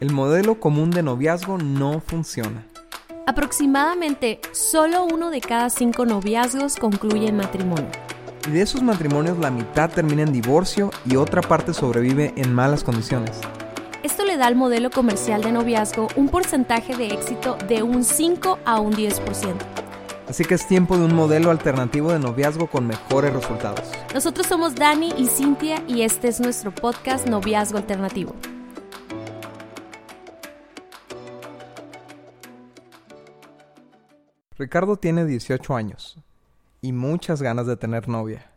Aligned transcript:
El 0.00 0.12
modelo 0.12 0.60
común 0.60 0.92
de 0.92 1.02
noviazgo 1.02 1.58
no 1.58 2.00
funciona. 2.00 2.64
Aproximadamente 3.26 4.40
solo 4.52 5.02
uno 5.04 5.30
de 5.30 5.40
cada 5.40 5.70
cinco 5.70 6.06
noviazgos 6.06 6.76
concluye 6.76 7.26
en 7.26 7.36
matrimonio. 7.36 7.90
Y 8.46 8.52
de 8.52 8.62
esos 8.62 8.80
matrimonios 8.80 9.38
la 9.38 9.50
mitad 9.50 9.90
termina 9.90 10.22
en 10.22 10.32
divorcio 10.32 10.92
y 11.04 11.16
otra 11.16 11.42
parte 11.42 11.74
sobrevive 11.74 12.32
en 12.36 12.54
malas 12.54 12.84
condiciones. 12.84 13.40
Esto 14.04 14.24
le 14.24 14.36
da 14.36 14.46
al 14.46 14.54
modelo 14.54 14.90
comercial 14.90 15.42
de 15.42 15.50
noviazgo 15.50 16.06
un 16.14 16.28
porcentaje 16.28 16.96
de 16.96 17.08
éxito 17.08 17.58
de 17.68 17.82
un 17.82 18.04
5 18.04 18.60
a 18.64 18.78
un 18.78 18.92
10%. 18.92 19.56
Así 20.28 20.44
que 20.44 20.54
es 20.54 20.68
tiempo 20.68 20.96
de 20.96 21.06
un 21.06 21.14
modelo 21.16 21.50
alternativo 21.50 22.12
de 22.12 22.20
noviazgo 22.20 22.68
con 22.68 22.86
mejores 22.86 23.32
resultados. 23.32 23.90
Nosotros 24.14 24.46
somos 24.46 24.76
Dani 24.76 25.12
y 25.18 25.26
Cintia 25.26 25.82
y 25.88 26.02
este 26.02 26.28
es 26.28 26.38
nuestro 26.38 26.72
podcast 26.72 27.26
Noviazgo 27.26 27.78
Alternativo. 27.78 28.36
Ricardo 34.58 34.96
tiene 34.96 35.24
18 35.24 35.76
años 35.76 36.18
y 36.80 36.92
muchas 36.92 37.40
ganas 37.40 37.68
de 37.68 37.76
tener 37.76 38.08
novia. 38.08 38.50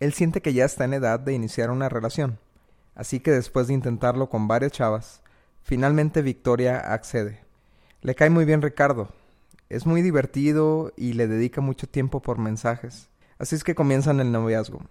Él 0.00 0.12
siente 0.12 0.42
que 0.42 0.52
ya 0.52 0.64
está 0.64 0.84
en 0.84 0.94
edad 0.94 1.20
de 1.20 1.32
iniciar 1.32 1.70
una 1.70 1.88
relación, 1.88 2.40
así 2.96 3.20
que 3.20 3.30
después 3.30 3.68
de 3.68 3.74
intentarlo 3.74 4.28
con 4.28 4.48
varias 4.48 4.72
chavas, 4.72 5.22
finalmente 5.62 6.22
Victoria 6.22 6.78
accede. 6.92 7.44
Le 8.00 8.16
cae 8.16 8.28
muy 8.28 8.44
bien 8.44 8.60
Ricardo, 8.60 9.08
es 9.68 9.86
muy 9.86 10.02
divertido 10.02 10.92
y 10.96 11.12
le 11.12 11.28
dedica 11.28 11.60
mucho 11.60 11.86
tiempo 11.86 12.20
por 12.20 12.38
mensajes, 12.38 13.08
así 13.38 13.54
es 13.54 13.62
que 13.62 13.76
comienzan 13.76 14.18
el 14.18 14.32
noviazgo. 14.32 14.82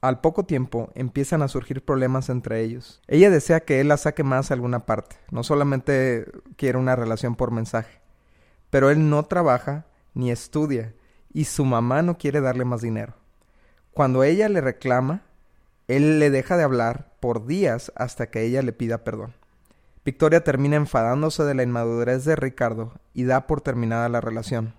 Al 0.00 0.20
poco 0.20 0.44
tiempo 0.44 0.90
empiezan 0.96 1.40
a 1.40 1.46
surgir 1.46 1.84
problemas 1.84 2.30
entre 2.30 2.62
ellos. 2.62 3.00
Ella 3.06 3.30
desea 3.30 3.60
que 3.60 3.78
él 3.80 3.86
la 3.86 3.96
saque 3.96 4.24
más 4.24 4.50
a 4.50 4.54
alguna 4.54 4.80
parte, 4.80 5.14
no 5.30 5.44
solamente 5.44 6.26
quiere 6.56 6.78
una 6.78 6.96
relación 6.96 7.36
por 7.36 7.52
mensaje 7.52 8.01
pero 8.72 8.88
él 8.88 9.10
no 9.10 9.22
trabaja 9.26 9.84
ni 10.14 10.30
estudia 10.30 10.94
y 11.30 11.44
su 11.44 11.62
mamá 11.66 12.00
no 12.00 12.16
quiere 12.16 12.40
darle 12.40 12.64
más 12.64 12.80
dinero. 12.80 13.12
Cuando 13.92 14.24
ella 14.24 14.48
le 14.48 14.62
reclama, 14.62 15.20
él 15.88 16.18
le 16.18 16.30
deja 16.30 16.56
de 16.56 16.62
hablar 16.62 17.12
por 17.20 17.44
días 17.44 17.92
hasta 17.96 18.30
que 18.30 18.40
ella 18.40 18.62
le 18.62 18.72
pida 18.72 19.04
perdón. 19.04 19.34
Victoria 20.06 20.42
termina 20.42 20.76
enfadándose 20.76 21.44
de 21.44 21.54
la 21.54 21.64
inmadurez 21.64 22.24
de 22.24 22.34
Ricardo 22.34 22.94
y 23.12 23.24
da 23.24 23.46
por 23.46 23.60
terminada 23.60 24.08
la 24.08 24.22
relación. 24.22 24.72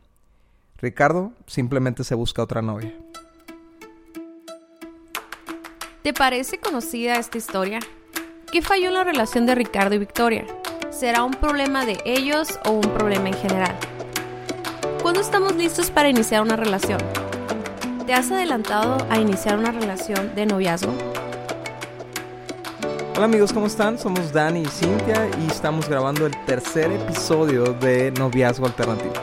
Ricardo 0.77 1.31
simplemente 1.45 2.03
se 2.03 2.15
busca 2.15 2.41
otra 2.41 2.63
novia. 2.63 2.97
¿Te 6.01 6.13
parece 6.13 6.59
conocida 6.59 7.19
esta 7.19 7.37
historia? 7.37 7.77
¿Qué 8.51 8.63
falló 8.63 8.87
en 8.87 8.95
la 8.95 9.03
relación 9.03 9.45
de 9.45 9.53
Ricardo 9.53 9.93
y 9.93 9.99
Victoria? 9.99 10.47
¿Será 10.93 11.23
un 11.23 11.31
problema 11.31 11.87
de 11.87 11.97
ellos 12.05 12.59
o 12.65 12.71
un 12.71 12.81
problema 12.81 13.29
en 13.29 13.33
general? 13.33 13.75
¿Cuándo 15.01 15.21
estamos 15.21 15.55
listos 15.55 15.89
para 15.89 16.07
iniciar 16.07 16.43
una 16.43 16.55
relación? 16.55 16.99
¿Te 18.05 18.13
has 18.13 18.31
adelantado 18.31 18.97
a 19.09 19.17
iniciar 19.17 19.57
una 19.57 19.71
relación 19.71 20.35
de 20.35 20.45
noviazgo? 20.45 20.93
Hola 23.15 23.25
amigos, 23.25 23.51
¿cómo 23.51 23.65
están? 23.65 23.97
Somos 23.97 24.31
Dani 24.31 24.61
y 24.61 24.65
Cintia 24.67 25.29
y 25.43 25.47
estamos 25.47 25.89
grabando 25.89 26.27
el 26.27 26.45
tercer 26.45 26.91
episodio 26.91 27.73
de 27.73 28.11
Noviazgo 28.11 28.67
Alternativo. 28.67 29.13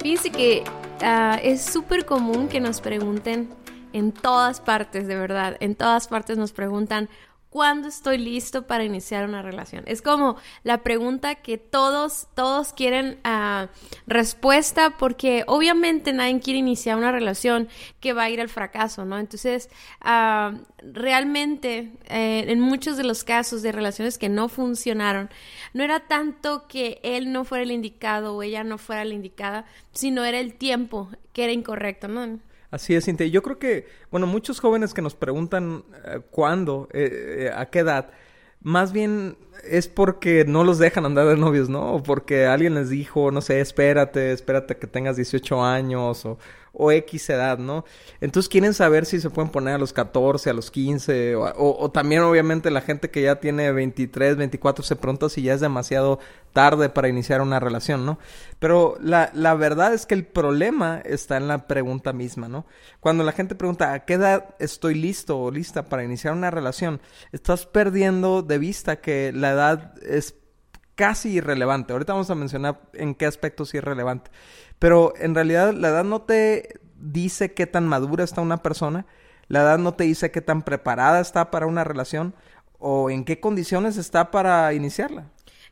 Fíjense 0.00 0.30
que 0.30 0.62
uh, 1.00 1.38
es 1.42 1.62
súper 1.64 2.04
común 2.04 2.48
que 2.48 2.60
nos 2.60 2.82
pregunten 2.82 3.48
en 3.94 4.12
todas 4.12 4.60
partes, 4.60 5.06
de 5.06 5.16
verdad, 5.16 5.56
en 5.60 5.74
todas 5.74 6.06
partes 6.06 6.36
nos 6.36 6.52
preguntan, 6.52 7.08
¿Cuándo 7.54 7.86
estoy 7.86 8.18
listo 8.18 8.66
para 8.66 8.82
iniciar 8.82 9.28
una 9.28 9.40
relación? 9.40 9.84
Es 9.86 10.02
como 10.02 10.36
la 10.64 10.82
pregunta 10.82 11.36
que 11.36 11.56
todos, 11.56 12.26
todos 12.34 12.72
quieren 12.72 13.20
uh, 13.24 13.68
respuesta 14.08 14.96
porque 14.98 15.44
obviamente 15.46 16.12
nadie 16.12 16.40
quiere 16.40 16.58
iniciar 16.58 16.96
una 16.96 17.12
relación 17.12 17.68
que 18.00 18.12
va 18.12 18.24
a 18.24 18.30
ir 18.30 18.40
al 18.40 18.48
fracaso, 18.48 19.04
¿no? 19.04 19.20
Entonces, 19.20 19.70
uh, 20.04 20.58
realmente 20.82 21.92
eh, 22.06 22.44
en 22.48 22.58
muchos 22.58 22.96
de 22.96 23.04
los 23.04 23.22
casos 23.22 23.62
de 23.62 23.70
relaciones 23.70 24.18
que 24.18 24.28
no 24.28 24.48
funcionaron, 24.48 25.30
no 25.74 25.84
era 25.84 26.00
tanto 26.00 26.66
que 26.66 26.98
él 27.04 27.30
no 27.30 27.44
fuera 27.44 27.62
el 27.62 27.70
indicado 27.70 28.34
o 28.34 28.42
ella 28.42 28.64
no 28.64 28.78
fuera 28.78 29.04
la 29.04 29.14
indicada, 29.14 29.64
sino 29.92 30.24
era 30.24 30.40
el 30.40 30.54
tiempo 30.54 31.08
que 31.32 31.44
era 31.44 31.52
incorrecto, 31.52 32.08
¿no? 32.08 32.40
Así 32.74 32.92
es, 32.96 33.04
Cintia. 33.04 33.28
Yo 33.28 33.40
creo 33.40 33.60
que, 33.60 33.86
bueno, 34.10 34.26
muchos 34.26 34.58
jóvenes 34.58 34.94
que 34.94 35.00
nos 35.00 35.14
preguntan 35.14 35.84
eh, 36.06 36.18
cuándo, 36.32 36.88
eh, 36.92 37.46
eh, 37.46 37.50
a 37.54 37.66
qué 37.66 37.78
edad, 37.78 38.10
más 38.62 38.92
bien 38.92 39.36
es 39.62 39.86
porque 39.86 40.44
no 40.44 40.64
los 40.64 40.78
dejan 40.80 41.06
andar 41.06 41.28
de 41.28 41.36
novios, 41.36 41.68
¿no? 41.68 41.94
O 41.94 42.02
porque 42.02 42.46
alguien 42.46 42.74
les 42.74 42.90
dijo, 42.90 43.30
no 43.30 43.42
sé, 43.42 43.60
espérate, 43.60 44.32
espérate 44.32 44.76
que 44.76 44.88
tengas 44.88 45.14
18 45.14 45.62
años 45.62 46.26
o, 46.26 46.38
o 46.74 46.90
X 46.90 47.30
edad, 47.30 47.58
¿no? 47.58 47.84
Entonces 48.20 48.48
quieren 48.48 48.74
saber 48.74 49.06
si 49.06 49.20
se 49.20 49.30
pueden 49.30 49.50
poner 49.50 49.74
a 49.74 49.78
los 49.78 49.92
14, 49.92 50.50
a 50.50 50.52
los 50.52 50.70
15, 50.70 51.36
o, 51.36 51.44
o, 51.56 51.90
también 51.90 52.22
obviamente 52.22 52.70
la 52.70 52.80
gente 52.80 53.10
que 53.10 53.22
ya 53.22 53.36
tiene 53.36 53.70
23, 53.72 54.36
24 54.36 54.84
se 54.84 54.96
pregunta 54.96 55.28
si 55.28 55.42
ya 55.42 55.54
es 55.54 55.60
demasiado 55.60 56.18
tarde 56.52 56.88
para 56.88 57.08
iniciar 57.08 57.40
una 57.40 57.60
relación, 57.60 58.04
¿no? 58.04 58.18
Pero 58.58 58.96
la, 59.00 59.30
la 59.34 59.54
verdad 59.54 59.94
es 59.94 60.06
que 60.06 60.14
el 60.14 60.26
problema 60.26 61.00
está 61.04 61.36
en 61.36 61.48
la 61.48 61.66
pregunta 61.66 62.12
misma, 62.12 62.48
¿no? 62.48 62.66
Cuando 63.00 63.24
la 63.24 63.32
gente 63.32 63.54
pregunta 63.54 63.92
a 63.92 64.04
qué 64.04 64.14
edad 64.14 64.54
estoy 64.58 64.94
listo 64.94 65.38
o 65.38 65.50
lista 65.50 65.88
para 65.88 66.04
iniciar 66.04 66.34
una 66.34 66.50
relación, 66.50 67.00
estás 67.32 67.66
perdiendo 67.66 68.42
de 68.42 68.58
vista 68.58 69.00
que 69.00 69.32
la 69.32 69.50
edad 69.50 69.94
es 70.02 70.36
casi 70.94 71.30
irrelevante. 71.30 71.92
Ahorita 71.92 72.12
vamos 72.12 72.30
a 72.30 72.34
mencionar 72.34 72.80
en 72.92 73.14
qué 73.14 73.26
aspectos 73.26 73.74
es 73.74 73.84
relevante. 73.84 74.30
Pero 74.78 75.14
en 75.16 75.34
realidad 75.34 75.72
la 75.72 75.88
edad 75.88 76.04
no 76.04 76.22
te 76.22 76.80
dice 76.96 77.54
qué 77.54 77.66
tan 77.66 77.86
madura 77.86 78.24
está 78.24 78.40
una 78.40 78.62
persona, 78.62 79.06
la 79.48 79.60
edad 79.60 79.78
no 79.78 79.94
te 79.94 80.04
dice 80.04 80.30
qué 80.30 80.40
tan 80.40 80.62
preparada 80.62 81.20
está 81.20 81.50
para 81.50 81.66
una 81.66 81.84
relación 81.84 82.34
o 82.78 83.10
en 83.10 83.24
qué 83.24 83.40
condiciones 83.40 83.96
está 83.96 84.30
para 84.30 84.72
iniciarla. 84.74 85.26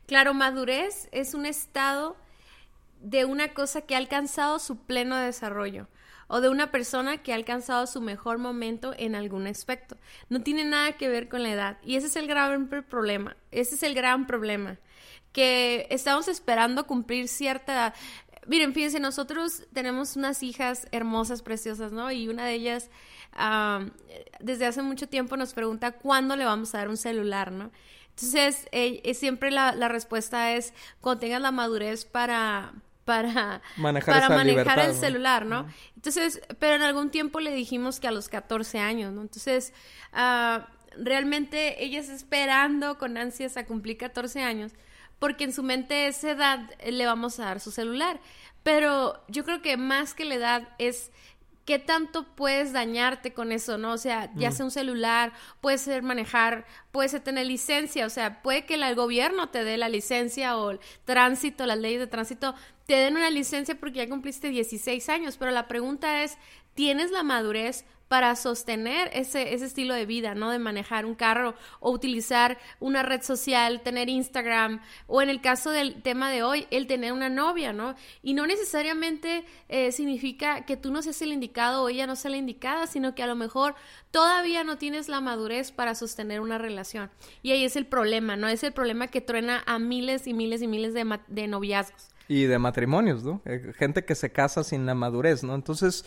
Claro, 0.05 0.33
madurez 0.33 1.09
es 1.11 1.33
un 1.33 1.45
estado 1.45 2.17
de 2.99 3.25
una 3.25 3.53
cosa 3.53 3.81
que 3.81 3.95
ha 3.95 3.97
alcanzado 3.97 4.59
su 4.59 4.77
pleno 4.77 5.15
desarrollo 5.17 5.87
o 6.27 6.41
de 6.41 6.49
una 6.49 6.71
persona 6.71 7.21
que 7.21 7.31
ha 7.31 7.35
alcanzado 7.35 7.85
su 7.85 8.01
mejor 8.01 8.37
momento 8.37 8.93
en 8.97 9.15
algún 9.15 9.47
aspecto. 9.47 9.97
No 10.29 10.41
tiene 10.41 10.65
nada 10.65 10.93
que 10.93 11.09
ver 11.09 11.29
con 11.29 11.43
la 11.43 11.51
edad 11.51 11.77
y 11.83 11.95
ese 11.95 12.07
es 12.07 12.15
el 12.15 12.27
gran 12.27 12.67
problema, 12.89 13.35
ese 13.51 13.75
es 13.75 13.83
el 13.83 13.93
gran 13.93 14.25
problema, 14.25 14.79
que 15.33 15.87
estamos 15.89 16.27
esperando 16.27 16.87
cumplir 16.87 17.27
cierta 17.27 17.73
edad. 17.73 17.93
Miren, 18.47 18.73
fíjense, 18.73 18.99
nosotros 18.99 19.63
tenemos 19.73 20.15
unas 20.15 20.43
hijas 20.43 20.87
hermosas, 20.91 21.41
preciosas, 21.41 21.91
¿no? 21.91 22.11
Y 22.11 22.27
una 22.27 22.45
de 22.45 22.53
ellas, 22.53 22.89
desde 24.39 24.65
hace 24.65 24.81
mucho 24.81 25.09
tiempo, 25.09 25.35
nos 25.35 25.53
pregunta 25.53 25.93
cuándo 25.93 26.35
le 26.35 26.45
vamos 26.45 26.73
a 26.75 26.79
dar 26.79 26.89
un 26.89 26.97
celular, 26.97 27.51
¿no? 27.51 27.71
Entonces, 28.09 28.67
eh, 28.71 29.13
siempre 29.15 29.49
la, 29.49 29.73
la, 29.73 29.87
respuesta 29.87 30.53
es 30.53 30.73
cuando 31.01 31.21
tengas 31.21 31.41
la 31.41 31.51
madurez 31.51 32.05
para, 32.05 32.73
para 33.05 33.61
manejar, 33.77 34.13
para 34.13 34.29
manejar 34.29 34.79
el 34.79 34.93
celular, 34.93 35.47
¿no? 35.47 35.65
Entonces, 35.95 36.41
pero 36.59 36.75
en 36.75 36.83
algún 36.83 37.09
tiempo 37.09 37.39
le 37.39 37.51
dijimos 37.51 37.99
que 37.99 38.07
a 38.07 38.11
los 38.11 38.29
14 38.29 38.77
años, 38.77 39.13
¿no? 39.13 39.21
Entonces, 39.21 39.73
uh, 40.13 40.61
realmente 40.95 41.83
ella 41.83 42.01
está 42.01 42.13
esperando 42.13 42.99
con 42.99 43.17
ansias 43.17 43.57
a 43.57 43.65
cumplir 43.65 43.97
14 43.97 44.41
años 44.43 44.73
porque 45.23 45.45
en 45.45 45.53
su 45.53 45.63
mente 45.63 46.07
esa 46.07 46.31
edad 46.31 46.69
le 46.85 47.05
vamos 47.05 47.39
a 47.39 47.45
dar 47.45 47.61
su 47.61 47.71
celular. 47.71 48.19
Pero 48.61 49.23
yo 49.29 49.45
creo 49.45 49.61
que 49.61 49.77
más 49.77 50.13
que 50.13 50.25
la 50.25 50.35
edad 50.35 50.67
es 50.79 51.11
qué 51.63 51.79
tanto 51.79 52.25
puedes 52.35 52.73
dañarte 52.73 53.31
con 53.31 53.53
eso, 53.53 53.77
¿no? 53.77 53.93
O 53.93 53.97
sea, 53.97 54.33
ya 54.35 54.51
sea 54.51 54.65
un 54.65 54.71
celular, 54.71 55.31
puede 55.61 55.77
ser 55.77 56.03
manejar, 56.03 56.65
puede 56.91 57.07
ser 57.07 57.21
tener 57.21 57.45
licencia, 57.45 58.05
o 58.05 58.09
sea, 58.09 58.41
puede 58.41 58.65
que 58.65 58.73
el 58.73 58.95
gobierno 58.95 59.47
te 59.47 59.63
dé 59.63 59.77
la 59.77 59.87
licencia 59.87 60.57
o 60.57 60.71
el 60.71 60.81
tránsito, 61.05 61.65
las 61.65 61.77
leyes 61.77 62.01
de 62.01 62.07
tránsito 62.07 62.53
te 62.85 62.95
den 62.95 63.15
una 63.15 63.29
licencia 63.29 63.75
porque 63.79 63.99
ya 63.99 64.09
cumpliste 64.09 64.49
16 64.49 65.07
años, 65.07 65.37
pero 65.37 65.51
la 65.51 65.69
pregunta 65.69 66.23
es, 66.23 66.37
¿tienes 66.75 67.11
la 67.11 67.23
madurez 67.23 67.85
para 68.13 68.35
sostener 68.35 69.09
ese, 69.13 69.55
ese 69.55 69.65
estilo 69.65 69.95
de 69.95 70.05
vida, 70.05 70.35
¿no? 70.35 70.51
De 70.51 70.59
manejar 70.59 71.03
un 71.07 71.15
carro 71.15 71.55
o 71.79 71.89
utilizar 71.89 72.59
una 72.79 73.01
red 73.01 73.23
social, 73.23 73.81
tener 73.81 74.07
Instagram, 74.07 74.81
o 75.07 75.23
en 75.23 75.29
el 75.29 75.41
caso 75.41 75.71
del 75.71 75.99
tema 76.03 76.29
de 76.29 76.43
hoy, 76.43 76.67
el 76.69 76.85
tener 76.85 77.11
una 77.11 77.29
novia, 77.29 77.73
¿no? 77.73 77.95
Y 78.21 78.35
no 78.35 78.45
necesariamente 78.45 79.45
eh, 79.67 79.91
significa 79.91 80.63
que 80.63 80.77
tú 80.77 80.91
no 80.91 81.01
seas 81.01 81.23
el 81.23 81.33
indicado 81.33 81.81
o 81.81 81.89
ella 81.89 82.05
no 82.05 82.15
sea 82.15 82.29
la 82.29 82.37
indicada, 82.37 82.85
sino 82.85 83.15
que 83.15 83.23
a 83.23 83.27
lo 83.27 83.33
mejor 83.35 83.73
todavía 84.11 84.63
no 84.63 84.77
tienes 84.77 85.09
la 85.09 85.19
madurez 85.19 85.71
para 85.71 85.95
sostener 85.95 86.39
una 86.39 86.59
relación. 86.59 87.09
Y 87.41 87.49
ahí 87.49 87.65
es 87.65 87.75
el 87.75 87.87
problema, 87.87 88.35
¿no? 88.35 88.47
Es 88.47 88.63
el 88.63 88.73
problema 88.73 89.07
que 89.07 89.21
truena 89.21 89.63
a 89.65 89.79
miles 89.79 90.27
y 90.27 90.35
miles 90.35 90.61
y 90.61 90.67
miles 90.67 90.93
de, 90.93 91.19
de 91.29 91.47
noviazgos. 91.47 92.09
Y 92.27 92.43
de 92.43 92.59
matrimonios, 92.59 93.23
¿no? 93.23 93.41
Eh, 93.45 93.73
gente 93.75 94.05
que 94.05 94.13
se 94.13 94.31
casa 94.31 94.63
sin 94.63 94.85
la 94.85 94.93
madurez, 94.93 95.43
¿no? 95.43 95.55
Entonces, 95.55 96.05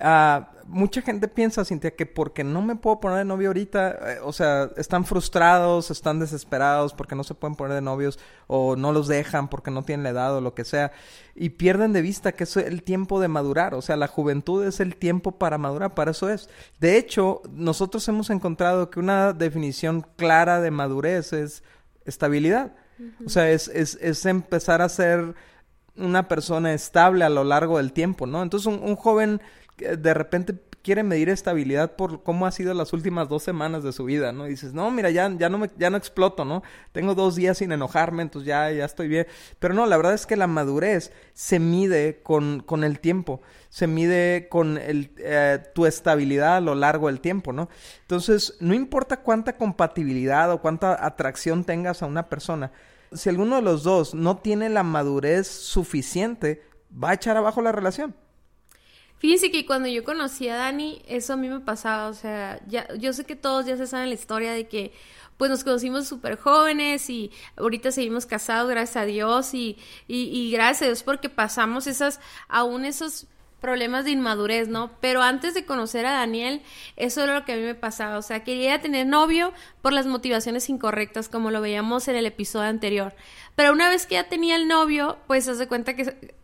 Ah, 0.00 0.50
mucha 0.66 1.02
gente 1.02 1.28
piensa, 1.28 1.64
Cintia, 1.64 1.94
que 1.94 2.06
porque 2.06 2.42
no 2.42 2.62
me 2.62 2.74
puedo 2.74 2.98
poner 2.98 3.18
de 3.18 3.24
novio 3.24 3.48
ahorita, 3.48 4.14
eh, 4.14 4.18
o 4.22 4.32
sea, 4.32 4.70
están 4.76 5.04
frustrados, 5.04 5.90
están 5.90 6.18
desesperados 6.18 6.94
porque 6.94 7.14
no 7.14 7.22
se 7.22 7.34
pueden 7.34 7.54
poner 7.54 7.74
de 7.74 7.80
novios 7.80 8.18
o 8.46 8.74
no 8.76 8.92
los 8.92 9.06
dejan 9.06 9.48
porque 9.48 9.70
no 9.70 9.84
tienen 9.84 10.04
la 10.04 10.10
edad 10.10 10.36
o 10.36 10.40
lo 10.40 10.54
que 10.54 10.64
sea. 10.64 10.92
Y 11.34 11.50
pierden 11.50 11.92
de 11.92 12.02
vista 12.02 12.32
que 12.32 12.44
es 12.44 12.56
el 12.56 12.82
tiempo 12.82 13.20
de 13.20 13.28
madurar. 13.28 13.74
O 13.74 13.82
sea, 13.82 13.96
la 13.96 14.08
juventud 14.08 14.64
es 14.64 14.80
el 14.80 14.96
tiempo 14.96 15.32
para 15.32 15.58
madurar, 15.58 15.94
para 15.94 16.10
eso 16.12 16.28
es. 16.28 16.48
De 16.80 16.96
hecho, 16.96 17.42
nosotros 17.50 18.06
hemos 18.08 18.30
encontrado 18.30 18.90
que 18.90 19.00
una 19.00 19.32
definición 19.32 20.06
clara 20.16 20.60
de 20.60 20.70
madurez 20.70 21.32
es 21.32 21.62
estabilidad. 22.04 22.72
O 23.26 23.28
sea, 23.28 23.50
es, 23.50 23.68
es, 23.68 23.98
es 24.00 24.24
empezar 24.24 24.80
a 24.80 24.88
ser 24.88 25.34
una 25.96 26.28
persona 26.28 26.72
estable 26.72 27.24
a 27.24 27.28
lo 27.28 27.44
largo 27.44 27.78
del 27.78 27.92
tiempo, 27.92 28.26
¿no? 28.26 28.42
Entonces 28.42 28.66
un 28.66 28.96
joven 28.96 29.40
de 29.78 30.14
repente 30.14 30.54
quiere 30.84 31.02
medir 31.02 31.30
estabilidad 31.30 31.96
por 31.96 32.22
cómo 32.22 32.46
ha 32.46 32.50
sido 32.50 32.74
las 32.74 32.92
últimas 32.92 33.28
dos 33.30 33.42
semanas 33.42 33.82
de 33.82 33.92
su 33.92 34.04
vida, 34.04 34.32
¿no? 34.32 34.44
Dices, 34.44 34.74
no, 34.74 34.90
mira, 34.90 35.10
ya, 35.10 35.34
ya, 35.36 35.48
no, 35.48 35.56
me, 35.56 35.70
ya 35.78 35.88
no 35.88 35.96
exploto, 35.96 36.44
¿no? 36.44 36.62
Tengo 36.92 37.14
dos 37.14 37.36
días 37.36 37.58
sin 37.58 37.72
enojarme, 37.72 38.22
entonces 38.22 38.46
ya, 38.46 38.70
ya 38.70 38.84
estoy 38.84 39.08
bien. 39.08 39.26
Pero 39.58 39.72
no, 39.72 39.86
la 39.86 39.96
verdad 39.96 40.12
es 40.12 40.26
que 40.26 40.36
la 40.36 40.46
madurez 40.46 41.10
se 41.32 41.58
mide 41.58 42.20
con, 42.22 42.60
con 42.60 42.84
el 42.84 43.00
tiempo, 43.00 43.40
se 43.70 43.86
mide 43.86 44.48
con 44.50 44.76
el, 44.76 45.12
eh, 45.16 45.58
tu 45.74 45.86
estabilidad 45.86 46.56
a 46.58 46.60
lo 46.60 46.74
largo 46.74 47.06
del 47.06 47.20
tiempo, 47.20 47.54
¿no? 47.54 47.70
Entonces, 48.02 48.54
no 48.60 48.74
importa 48.74 49.22
cuánta 49.22 49.56
compatibilidad 49.56 50.52
o 50.52 50.60
cuánta 50.60 51.04
atracción 51.04 51.64
tengas 51.64 52.02
a 52.02 52.06
una 52.06 52.28
persona, 52.28 52.72
si 53.10 53.30
alguno 53.30 53.56
de 53.56 53.62
los 53.62 53.84
dos 53.84 54.14
no 54.14 54.36
tiene 54.36 54.68
la 54.68 54.82
madurez 54.82 55.46
suficiente, 55.48 56.62
va 56.92 57.10
a 57.10 57.14
echar 57.14 57.38
abajo 57.38 57.62
la 57.62 57.72
relación. 57.72 58.14
Fíjense 59.24 59.50
que 59.50 59.64
cuando 59.64 59.88
yo 59.88 60.04
conocí 60.04 60.50
a 60.50 60.56
Dani, 60.56 61.00
eso 61.08 61.32
a 61.32 61.36
mí 61.38 61.48
me 61.48 61.60
pasaba, 61.60 62.08
o 62.08 62.12
sea, 62.12 62.60
ya, 62.66 62.86
yo 62.98 63.14
sé 63.14 63.24
que 63.24 63.36
todos 63.36 63.64
ya 63.64 63.74
se 63.78 63.86
saben 63.86 64.10
la 64.10 64.14
historia 64.14 64.52
de 64.52 64.68
que 64.68 64.92
pues 65.38 65.50
nos 65.50 65.64
conocimos 65.64 66.06
súper 66.06 66.36
jóvenes 66.36 67.08
y 67.08 67.30
ahorita 67.56 67.90
seguimos 67.90 68.26
casados, 68.26 68.68
gracias 68.68 68.96
a 68.98 69.06
Dios, 69.06 69.54
y, 69.54 69.78
y, 70.08 70.24
y, 70.24 70.52
gracias 70.52 70.82
a 70.82 70.84
Dios 70.88 71.02
porque 71.02 71.30
pasamos 71.30 71.86
esas, 71.86 72.20
aún 72.48 72.84
esos 72.84 73.26
problemas 73.62 74.04
de 74.04 74.10
inmadurez, 74.10 74.68
¿no? 74.68 74.90
Pero 75.00 75.22
antes 75.22 75.54
de 75.54 75.64
conocer 75.64 76.04
a 76.04 76.12
Daniel, 76.12 76.60
eso 76.96 77.24
era 77.24 77.32
lo 77.32 77.46
que 77.46 77.54
a 77.54 77.56
mí 77.56 77.62
me 77.62 77.74
pasaba, 77.74 78.18
o 78.18 78.22
sea, 78.22 78.44
quería 78.44 78.82
tener 78.82 79.06
novio 79.06 79.54
por 79.84 79.92
las 79.92 80.06
motivaciones 80.06 80.70
incorrectas, 80.70 81.28
como 81.28 81.50
lo 81.50 81.60
veíamos 81.60 82.08
en 82.08 82.16
el 82.16 82.24
episodio 82.24 82.70
anterior. 82.70 83.14
Pero 83.54 83.70
una 83.70 83.90
vez 83.90 84.06
que 84.06 84.14
ya 84.14 84.30
tenía 84.30 84.56
el 84.56 84.66
novio, 84.66 85.18
pues 85.26 85.44
se 85.44 85.68
cuenta 85.68 85.94
que 85.94 86.34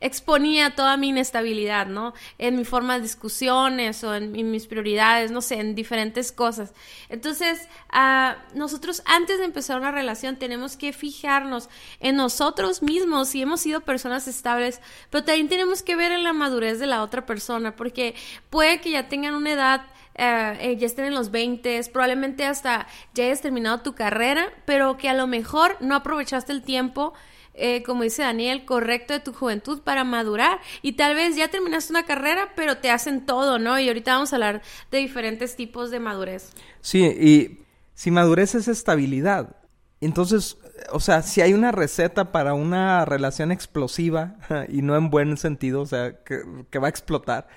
exponía 0.00 0.74
toda 0.74 0.98
mi 0.98 1.08
inestabilidad, 1.08 1.86
¿no? 1.86 2.12
En 2.36 2.54
mi 2.54 2.66
forma 2.66 2.96
de 2.96 3.00
discusiones 3.00 4.04
o 4.04 4.14
en, 4.14 4.32
mis 4.50 4.66
prioridades, 4.66 5.30
no 5.30 5.40
sé, 5.40 5.54
en 5.54 5.74
diferentes 5.74 6.32
cosas. 6.32 6.74
Entonces, 7.08 7.66
uh, 7.94 8.34
nosotros 8.54 9.02
antes 9.06 9.38
de 9.38 9.46
empezar 9.46 9.78
una 9.78 9.90
relación 9.90 10.36
tenemos 10.36 10.76
que 10.76 10.92
fijarnos 10.92 11.70
en 11.98 12.16
nosotros 12.16 12.82
mismos 12.82 13.30
si 13.30 13.40
hemos 13.40 13.62
sido 13.62 13.80
personas 13.80 14.28
estables, 14.28 14.82
pero 15.08 15.24
también 15.24 15.48
tenemos 15.48 15.82
que 15.82 15.96
ver 15.96 16.12
en 16.12 16.24
la 16.24 16.34
madurez 16.34 16.78
de 16.78 16.88
la 16.88 17.02
otra 17.02 17.24
persona, 17.24 17.74
porque 17.74 18.14
puede 18.50 18.82
que 18.82 18.90
ya 18.90 19.08
tengan 19.08 19.34
una 19.34 19.52
edad 19.52 19.86
Uh, 20.14 20.76
ya 20.76 20.86
estén 20.86 21.06
en 21.06 21.14
los 21.14 21.30
20, 21.30 21.80
probablemente 21.92 22.44
hasta 22.44 22.86
ya 23.14 23.24
hayas 23.24 23.40
terminado 23.40 23.80
tu 23.80 23.94
carrera, 23.94 24.52
pero 24.66 24.98
que 24.98 25.08
a 25.08 25.14
lo 25.14 25.26
mejor 25.26 25.76
no 25.80 25.94
aprovechaste 25.94 26.52
el 26.52 26.62
tiempo 26.62 27.14
eh, 27.54 27.82
como 27.82 28.02
dice 28.02 28.22
Daniel, 28.22 28.64
correcto 28.64 29.12
de 29.12 29.20
tu 29.20 29.32
juventud 29.32 29.82
para 29.82 30.04
madurar. 30.04 30.60
Y 30.80 30.92
tal 30.92 31.14
vez 31.14 31.36
ya 31.36 31.48
terminaste 31.48 31.92
una 31.92 32.04
carrera, 32.04 32.52
pero 32.56 32.78
te 32.78 32.90
hacen 32.90 33.26
todo, 33.26 33.58
¿no? 33.58 33.78
Y 33.78 33.88
ahorita 33.88 34.14
vamos 34.14 34.32
a 34.32 34.36
hablar 34.36 34.62
de 34.90 34.98
diferentes 34.98 35.56
tipos 35.56 35.90
de 35.90 36.00
madurez. 36.00 36.50
Sí, 36.80 37.04
y 37.04 37.64
si 37.94 38.10
madurez 38.10 38.54
es 38.54 38.68
estabilidad, 38.68 39.56
entonces, 40.00 40.56
o 40.90 40.98
sea, 40.98 41.22
si 41.22 41.42
hay 41.42 41.52
una 41.52 41.72
receta 41.72 42.32
para 42.32 42.54
una 42.54 43.04
relación 43.04 43.52
explosiva, 43.52 44.36
y 44.68 44.82
no 44.82 44.96
en 44.96 45.10
buen 45.10 45.36
sentido, 45.36 45.82
o 45.82 45.86
sea, 45.86 46.16
que 46.24 46.78
va 46.78 46.86
a 46.86 46.90
explotar, 46.90 47.48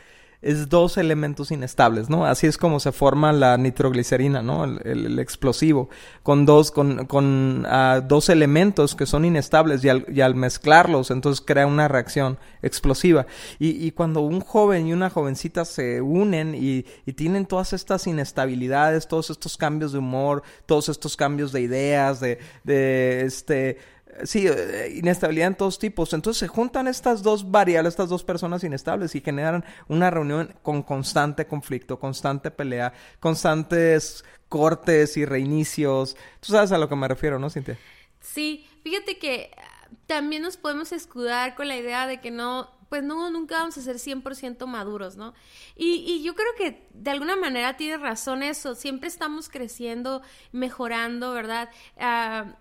es 0.45 0.69
dos 0.69 0.97
elementos 0.97 1.49
inestables, 1.49 2.07
¿no? 2.07 2.27
Así 2.27 2.45
es 2.45 2.59
como 2.59 2.79
se 2.79 2.91
forma 2.91 3.33
la 3.33 3.57
nitroglicerina, 3.57 4.43
¿no? 4.43 4.63
El, 4.63 5.17
explosivo, 5.17 5.89
con 6.21 6.45
dos, 6.45 6.69
con, 6.69 7.07
con 7.07 7.65
uh, 7.65 8.01
dos 8.07 8.29
elementos 8.29 8.93
que 8.93 9.07
son 9.07 9.25
inestables 9.25 9.83
y 9.83 9.89
al, 9.89 10.05
y 10.07 10.21
al, 10.21 10.35
mezclarlos, 10.35 11.09
entonces 11.09 11.43
crea 11.43 11.65
una 11.65 11.87
reacción 11.87 12.37
explosiva. 12.61 13.25
Y, 13.57 13.87
y 13.87 13.89
cuando 13.89 14.21
un 14.21 14.39
joven 14.39 14.85
y 14.85 14.93
una 14.93 15.09
jovencita 15.09 15.65
se 15.65 15.99
unen 15.99 16.53
y, 16.53 16.85
y, 17.07 17.13
tienen 17.13 17.47
todas 17.47 17.73
estas 17.73 18.05
inestabilidades, 18.05 19.07
todos 19.07 19.31
estos 19.31 19.57
cambios 19.57 19.93
de 19.93 19.97
humor, 19.97 20.43
todos 20.67 20.89
estos 20.89 21.17
cambios 21.17 21.53
de 21.53 21.61
ideas, 21.61 22.19
de, 22.19 22.37
de 22.63 23.25
este 23.25 23.79
sí, 24.23 24.47
eh, 24.47 24.93
inestabilidad 24.95 25.47
en 25.47 25.55
todos 25.55 25.79
tipos. 25.79 26.13
Entonces 26.13 26.39
se 26.39 26.47
juntan 26.47 26.87
estas 26.87 27.23
dos 27.23 27.51
variables, 27.51 27.93
estas 27.93 28.09
dos 28.09 28.23
personas 28.23 28.63
inestables 28.63 29.15
y 29.15 29.21
generan 29.21 29.65
una 29.87 30.09
reunión 30.09 30.53
con 30.63 30.83
constante 30.83 31.47
conflicto, 31.47 31.99
constante 31.99 32.51
pelea, 32.51 32.93
constantes 33.19 34.23
cortes 34.49 35.17
y 35.17 35.25
reinicios. 35.25 36.15
Tú 36.39 36.53
sabes 36.53 36.71
a 36.71 36.77
lo 36.77 36.87
que 36.87 36.95
me 36.95 37.07
refiero, 37.07 37.39
¿no, 37.39 37.49
Cintia? 37.49 37.77
Sí, 38.21 38.67
fíjate 38.83 39.17
que 39.17 39.51
ah, 39.57 39.89
también 40.07 40.41
nos 40.41 40.57
podemos 40.57 40.91
escudar 40.91 41.55
con 41.55 41.67
la 41.67 41.77
idea 41.77 42.07
de 42.07 42.21
que 42.21 42.31
no, 42.31 42.69
pues 42.89 43.03
no, 43.03 43.29
nunca 43.29 43.57
vamos 43.57 43.77
a 43.77 43.81
ser 43.81 43.97
100% 43.97 44.65
maduros, 44.65 45.15
¿no? 45.15 45.33
Y, 45.75 46.05
y, 46.07 46.23
yo 46.23 46.35
creo 46.35 46.53
que 46.57 46.87
de 46.93 47.11
alguna 47.11 47.35
manera 47.35 47.77
tiene 47.77 47.97
razón 47.97 48.43
eso, 48.43 48.75
siempre 48.75 49.07
estamos 49.07 49.49
creciendo, 49.49 50.21
mejorando, 50.51 51.33
¿verdad? 51.33 51.69
Uh, 51.97 52.51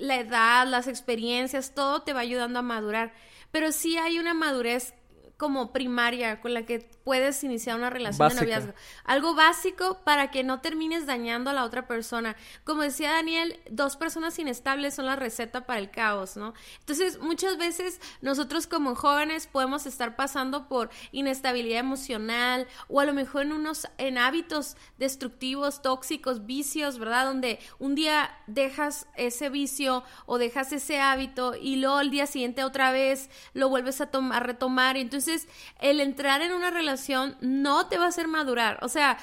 la 0.00 0.16
edad, 0.16 0.66
las 0.66 0.88
experiencias, 0.88 1.74
todo 1.74 2.02
te 2.02 2.12
va 2.12 2.20
ayudando 2.20 2.58
a 2.58 2.62
madurar. 2.62 3.12
Pero 3.50 3.72
sí 3.72 3.98
hay 3.98 4.18
una 4.18 4.34
madurez 4.34 4.94
como 5.40 5.72
primaria 5.72 6.38
con 6.42 6.52
la 6.52 6.66
que 6.66 6.80
puedes 7.02 7.42
iniciar 7.44 7.74
una 7.78 7.88
relación 7.88 8.28
de 8.28 8.34
noviazgo. 8.34 8.74
Algo 9.04 9.34
básico 9.34 9.98
para 10.04 10.30
que 10.30 10.44
no 10.44 10.60
termines 10.60 11.06
dañando 11.06 11.48
a 11.48 11.54
la 11.54 11.64
otra 11.64 11.86
persona. 11.86 12.36
Como 12.62 12.82
decía 12.82 13.12
Daniel, 13.12 13.58
dos 13.70 13.96
personas 13.96 14.38
inestables 14.38 14.96
son 14.96 15.06
la 15.06 15.16
receta 15.16 15.64
para 15.64 15.80
el 15.80 15.90
caos, 15.90 16.36
¿no? 16.36 16.52
Entonces, 16.80 17.18
muchas 17.20 17.56
veces 17.56 18.02
nosotros 18.20 18.66
como 18.66 18.94
jóvenes 18.94 19.46
podemos 19.46 19.86
estar 19.86 20.14
pasando 20.14 20.68
por 20.68 20.90
inestabilidad 21.10 21.80
emocional 21.80 22.66
o 22.88 23.00
a 23.00 23.06
lo 23.06 23.14
mejor 23.14 23.46
en 23.46 23.52
unos 23.52 23.88
en 23.96 24.18
hábitos 24.18 24.76
destructivos, 24.98 25.80
tóxicos, 25.80 26.44
vicios, 26.44 26.98
¿verdad? 26.98 27.24
Donde 27.24 27.60
un 27.78 27.94
día 27.94 28.30
dejas 28.46 29.06
ese 29.16 29.48
vicio 29.48 30.04
o 30.26 30.36
dejas 30.36 30.70
ese 30.74 31.00
hábito 31.00 31.54
y 31.56 31.76
luego 31.76 31.96
al 31.96 32.10
día 32.10 32.26
siguiente 32.26 32.62
otra 32.62 32.92
vez 32.92 33.30
lo 33.54 33.70
vuelves 33.70 34.02
a, 34.02 34.10
a 34.12 34.40
retomar 34.40 34.98
y 34.98 35.00
entonces 35.00 35.29
entonces, 35.30 35.48
el 35.80 36.00
entrar 36.00 36.42
en 36.42 36.52
una 36.52 36.70
relación 36.70 37.36
no 37.40 37.86
te 37.88 37.98
va 37.98 38.06
a 38.06 38.08
hacer 38.08 38.28
madurar. 38.28 38.78
O 38.82 38.88
sea, 38.88 39.18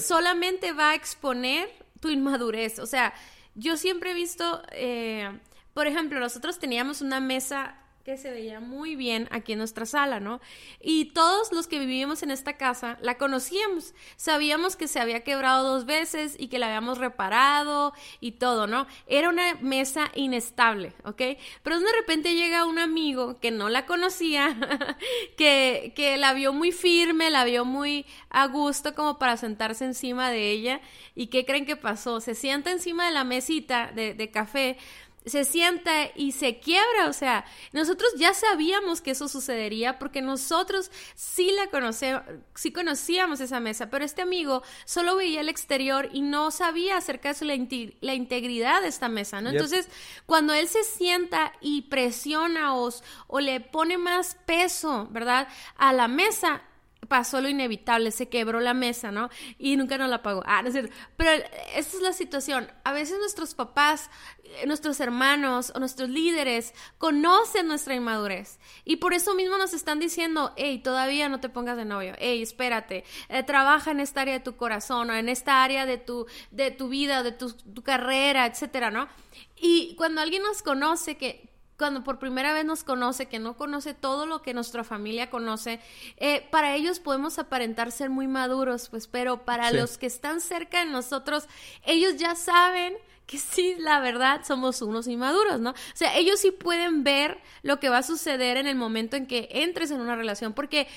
solamente 0.00 0.72
va 0.72 0.90
a 0.90 0.94
exponer 0.94 1.70
tu 2.00 2.10
inmadurez. 2.10 2.78
O 2.78 2.86
sea, 2.86 3.14
yo 3.54 3.76
siempre 3.76 4.10
he 4.10 4.14
visto, 4.14 4.62
eh, 4.72 5.30
por 5.74 5.86
ejemplo, 5.86 6.20
nosotros 6.20 6.58
teníamos 6.58 7.00
una 7.00 7.20
mesa 7.20 7.76
que 8.08 8.16
se 8.16 8.30
veía 8.30 8.58
muy 8.58 8.96
bien 8.96 9.28
aquí 9.30 9.52
en 9.52 9.58
nuestra 9.58 9.84
sala, 9.84 10.18
¿no? 10.18 10.40
Y 10.80 11.12
todos 11.12 11.52
los 11.52 11.66
que 11.66 11.78
vivíamos 11.78 12.22
en 12.22 12.30
esta 12.30 12.56
casa 12.56 12.96
la 13.02 13.18
conocíamos, 13.18 13.92
sabíamos 14.16 14.76
que 14.76 14.88
se 14.88 14.98
había 14.98 15.24
quebrado 15.24 15.74
dos 15.74 15.84
veces 15.84 16.34
y 16.38 16.48
que 16.48 16.58
la 16.58 16.68
habíamos 16.68 16.96
reparado 16.96 17.92
y 18.20 18.32
todo, 18.32 18.66
¿no? 18.66 18.86
Era 19.08 19.28
una 19.28 19.56
mesa 19.56 20.10
inestable, 20.14 20.94
¿ok? 21.04 21.20
Pero 21.62 21.80
de 21.80 21.92
repente 22.00 22.34
llega 22.34 22.64
un 22.64 22.78
amigo 22.78 23.38
que 23.40 23.50
no 23.50 23.68
la 23.68 23.84
conocía, 23.84 24.56
que, 25.36 25.92
que 25.94 26.16
la 26.16 26.32
vio 26.32 26.54
muy 26.54 26.72
firme, 26.72 27.28
la 27.28 27.44
vio 27.44 27.66
muy 27.66 28.06
a 28.30 28.46
gusto 28.46 28.94
como 28.94 29.18
para 29.18 29.36
sentarse 29.36 29.84
encima 29.84 30.30
de 30.30 30.50
ella. 30.50 30.80
¿Y 31.14 31.26
qué 31.26 31.44
creen 31.44 31.66
que 31.66 31.76
pasó? 31.76 32.22
Se 32.22 32.34
sienta 32.34 32.70
encima 32.70 33.04
de 33.04 33.12
la 33.12 33.24
mesita 33.24 33.92
de, 33.94 34.14
de 34.14 34.30
café 34.30 34.78
se 35.28 35.44
sienta 35.44 36.10
y 36.14 36.32
se 36.32 36.58
quiebra, 36.58 37.08
o 37.08 37.12
sea, 37.12 37.44
nosotros 37.72 38.10
ya 38.16 38.34
sabíamos 38.34 39.00
que 39.00 39.12
eso 39.12 39.28
sucedería 39.28 39.98
porque 39.98 40.22
nosotros 40.22 40.90
sí 41.14 41.50
la 41.52 41.68
conocemos, 41.68 42.22
sí 42.54 42.72
conocíamos 42.72 43.40
esa 43.40 43.60
mesa, 43.60 43.90
pero 43.90 44.04
este 44.04 44.22
amigo 44.22 44.62
solo 44.84 45.16
veía 45.16 45.40
el 45.40 45.48
exterior 45.48 46.08
y 46.12 46.22
no 46.22 46.50
sabía 46.50 46.96
acerca 46.96 47.32
de 47.32 47.46
la, 47.46 47.66
la 48.00 48.14
integridad 48.14 48.82
de 48.82 48.88
esta 48.88 49.08
mesa, 49.08 49.40
¿no? 49.40 49.50
Entonces, 49.50 49.88
cuando 50.26 50.52
él 50.52 50.68
se 50.68 50.84
sienta 50.84 51.52
y 51.60 51.82
presiona 51.82 52.74
o, 52.74 52.90
o 53.26 53.40
le 53.40 53.60
pone 53.60 53.98
más 53.98 54.36
peso, 54.46 55.08
¿verdad? 55.10 55.48
A 55.76 55.92
la 55.92 56.08
mesa, 56.08 56.62
pasó 57.08 57.40
lo 57.40 57.48
inevitable, 57.48 58.10
se 58.10 58.28
quebró 58.28 58.60
la 58.60 58.74
mesa, 58.74 59.10
¿no? 59.10 59.30
Y 59.58 59.76
nunca 59.76 59.98
nos 59.98 60.10
la 60.10 60.22
pagó. 60.22 60.42
Ah, 60.46 60.62
no 60.62 60.68
es 60.68 60.74
cierto. 60.74 60.94
Pero 61.16 61.30
esta 61.74 61.96
es 61.96 62.02
la 62.02 62.12
situación. 62.12 62.70
A 62.84 62.92
veces 62.92 63.18
nuestros 63.18 63.54
papás, 63.54 64.10
eh, 64.44 64.66
nuestros 64.66 65.00
hermanos 65.00 65.72
o 65.74 65.78
nuestros 65.80 66.08
líderes 66.08 66.74
conocen 66.98 67.66
nuestra 67.66 67.94
inmadurez. 67.94 68.58
Y 68.84 68.96
por 68.96 69.14
eso 69.14 69.34
mismo 69.34 69.58
nos 69.58 69.72
están 69.72 69.98
diciendo, 69.98 70.52
hey, 70.56 70.80
todavía 70.82 71.28
no 71.28 71.40
te 71.40 71.48
pongas 71.48 71.76
de 71.76 71.84
novio. 71.84 72.14
Hey, 72.18 72.42
espérate. 72.42 73.04
Eh, 73.28 73.42
trabaja 73.42 73.90
en 73.90 74.00
esta 74.00 74.20
área 74.20 74.34
de 74.34 74.40
tu 74.40 74.56
corazón 74.56 75.10
o 75.10 75.14
en 75.14 75.28
esta 75.28 75.62
área 75.62 75.86
de 75.86 75.98
tu, 75.98 76.26
de 76.50 76.70
tu 76.70 76.88
vida, 76.88 77.22
de 77.22 77.32
tu, 77.32 77.52
tu 77.52 77.82
carrera, 77.82 78.46
etcétera, 78.46 78.90
¿no? 78.90 79.08
Y 79.56 79.94
cuando 79.96 80.20
alguien 80.20 80.42
nos 80.42 80.62
conoce 80.62 81.16
que, 81.16 81.47
cuando 81.78 82.02
por 82.02 82.18
primera 82.18 82.52
vez 82.52 82.64
nos 82.64 82.82
conoce, 82.82 83.26
que 83.26 83.38
no 83.38 83.56
conoce 83.56 83.94
todo 83.94 84.26
lo 84.26 84.42
que 84.42 84.52
nuestra 84.52 84.82
familia 84.82 85.30
conoce, 85.30 85.80
eh, 86.16 86.46
para 86.50 86.74
ellos 86.74 86.98
podemos 86.98 87.38
aparentar 87.38 87.92
ser 87.92 88.10
muy 88.10 88.26
maduros, 88.26 88.88
pues, 88.88 89.06
pero 89.06 89.44
para 89.44 89.70
los 89.70 89.96
que 89.96 90.06
están 90.06 90.40
cerca 90.40 90.84
de 90.84 90.90
nosotros, 90.90 91.46
ellos 91.84 92.16
ya 92.16 92.34
saben 92.34 92.94
que 93.28 93.38
sí, 93.38 93.76
la 93.78 94.00
verdad, 94.00 94.40
somos 94.44 94.80
unos 94.80 95.06
inmaduros, 95.06 95.60
¿no? 95.60 95.70
O 95.70 95.74
sea, 95.94 96.16
ellos 96.16 96.40
sí 96.40 96.50
pueden 96.50 97.04
ver 97.04 97.38
lo 97.62 97.78
que 97.78 97.90
va 97.90 97.98
a 97.98 98.02
suceder 98.02 98.56
en 98.56 98.66
el 98.66 98.74
momento 98.74 99.16
en 99.16 99.26
que 99.26 99.48
entres 99.52 99.90
en 99.90 100.00
una 100.00 100.16
relación, 100.16 100.54
porque 100.54 100.88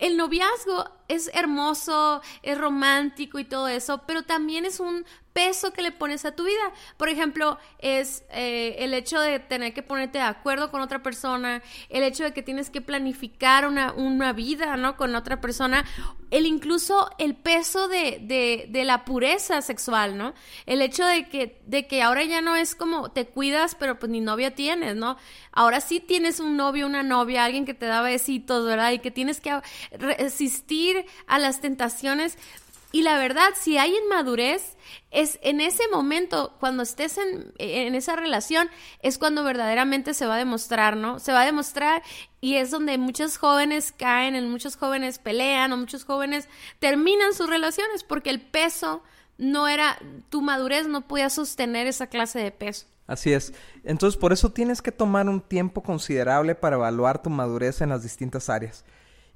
el 0.00 0.16
noviazgo 0.16 0.90
es 1.08 1.30
hermoso, 1.34 2.20
es 2.42 2.58
romántico 2.58 3.38
y 3.38 3.44
todo 3.44 3.68
eso, 3.68 4.02
pero 4.06 4.22
también 4.22 4.64
es 4.64 4.78
un 4.78 5.04
peso 5.32 5.72
que 5.72 5.82
le 5.82 5.92
pones 5.92 6.24
a 6.24 6.32
tu 6.32 6.44
vida. 6.44 6.72
Por 6.96 7.08
ejemplo, 7.08 7.58
es 7.78 8.24
eh, 8.30 8.74
el 8.80 8.92
hecho 8.92 9.20
de 9.20 9.38
tener 9.38 9.72
que 9.72 9.84
ponerte 9.84 10.18
de 10.18 10.24
acuerdo 10.24 10.70
con 10.70 10.80
otra 10.80 11.02
persona, 11.02 11.62
el 11.88 12.02
hecho 12.02 12.24
de 12.24 12.32
que 12.32 12.42
tienes 12.42 12.70
que 12.70 12.80
planificar 12.80 13.66
una, 13.66 13.92
una 13.92 14.32
vida, 14.32 14.76
¿no? 14.76 14.96
Con 14.96 15.14
otra 15.14 15.40
persona, 15.40 15.84
el 16.30 16.44
incluso 16.44 17.08
el 17.18 17.36
peso 17.36 17.86
de, 17.86 18.18
de, 18.20 18.66
de, 18.68 18.84
la 18.84 19.04
pureza 19.04 19.62
sexual, 19.62 20.18
¿no? 20.18 20.34
El 20.66 20.82
hecho 20.82 21.06
de 21.06 21.28
que, 21.28 21.60
de 21.66 21.86
que 21.86 22.02
ahora 22.02 22.24
ya 22.24 22.42
no 22.42 22.56
es 22.56 22.74
como 22.74 23.12
te 23.12 23.26
cuidas, 23.26 23.76
pero 23.76 23.98
pues 23.98 24.10
ni 24.10 24.20
novia 24.20 24.54
tienes, 24.54 24.96
¿no? 24.96 25.16
Ahora 25.52 25.80
sí 25.80 26.00
tienes 26.00 26.40
un 26.40 26.56
novio, 26.56 26.84
una 26.86 27.04
novia, 27.04 27.44
alguien 27.44 27.64
que 27.64 27.74
te 27.74 27.86
da 27.86 28.02
besitos, 28.02 28.66
¿verdad? 28.66 28.90
Y 28.90 28.98
que 28.98 29.12
tienes 29.12 29.40
que 29.40 29.52
resistir 29.92 31.04
a 31.26 31.38
las 31.38 31.60
tentaciones. 31.60 32.36
Y 32.90 33.02
la 33.02 33.18
verdad, 33.18 33.50
si 33.54 33.76
hay 33.76 33.94
inmadurez, 33.94 34.76
es 35.10 35.38
en 35.42 35.60
ese 35.60 35.82
momento, 35.92 36.54
cuando 36.58 36.82
estés 36.82 37.18
en, 37.18 37.52
en, 37.58 37.94
esa 37.94 38.16
relación, 38.16 38.70
es 39.02 39.18
cuando 39.18 39.44
verdaderamente 39.44 40.14
se 40.14 40.26
va 40.26 40.36
a 40.36 40.38
demostrar, 40.38 40.96
¿no? 40.96 41.18
Se 41.18 41.32
va 41.32 41.42
a 41.42 41.46
demostrar 41.46 42.02
y 42.40 42.54
es 42.54 42.70
donde 42.70 42.96
muchos 42.96 43.36
jóvenes 43.36 43.92
caen, 43.92 44.50
muchos 44.50 44.76
jóvenes 44.76 45.18
pelean 45.18 45.72
o 45.72 45.76
muchos 45.76 46.04
jóvenes 46.04 46.48
terminan 46.78 47.34
sus 47.34 47.50
relaciones 47.50 48.04
porque 48.04 48.30
el 48.30 48.40
peso 48.40 49.02
no 49.36 49.68
era, 49.68 49.98
tu 50.30 50.40
madurez 50.40 50.88
no 50.88 51.06
podía 51.06 51.28
sostener 51.28 51.86
esa 51.86 52.06
clase 52.06 52.38
de 52.38 52.50
peso. 52.50 52.86
Así 53.06 53.32
es. 53.32 53.52
Entonces, 53.84 54.18
por 54.18 54.32
eso 54.32 54.50
tienes 54.50 54.82
que 54.82 54.92
tomar 54.92 55.28
un 55.28 55.40
tiempo 55.40 55.82
considerable 55.82 56.54
para 56.54 56.76
evaluar 56.76 57.22
tu 57.22 57.30
madurez 57.30 57.80
en 57.82 57.90
las 57.90 58.02
distintas 58.02 58.48
áreas 58.48 58.84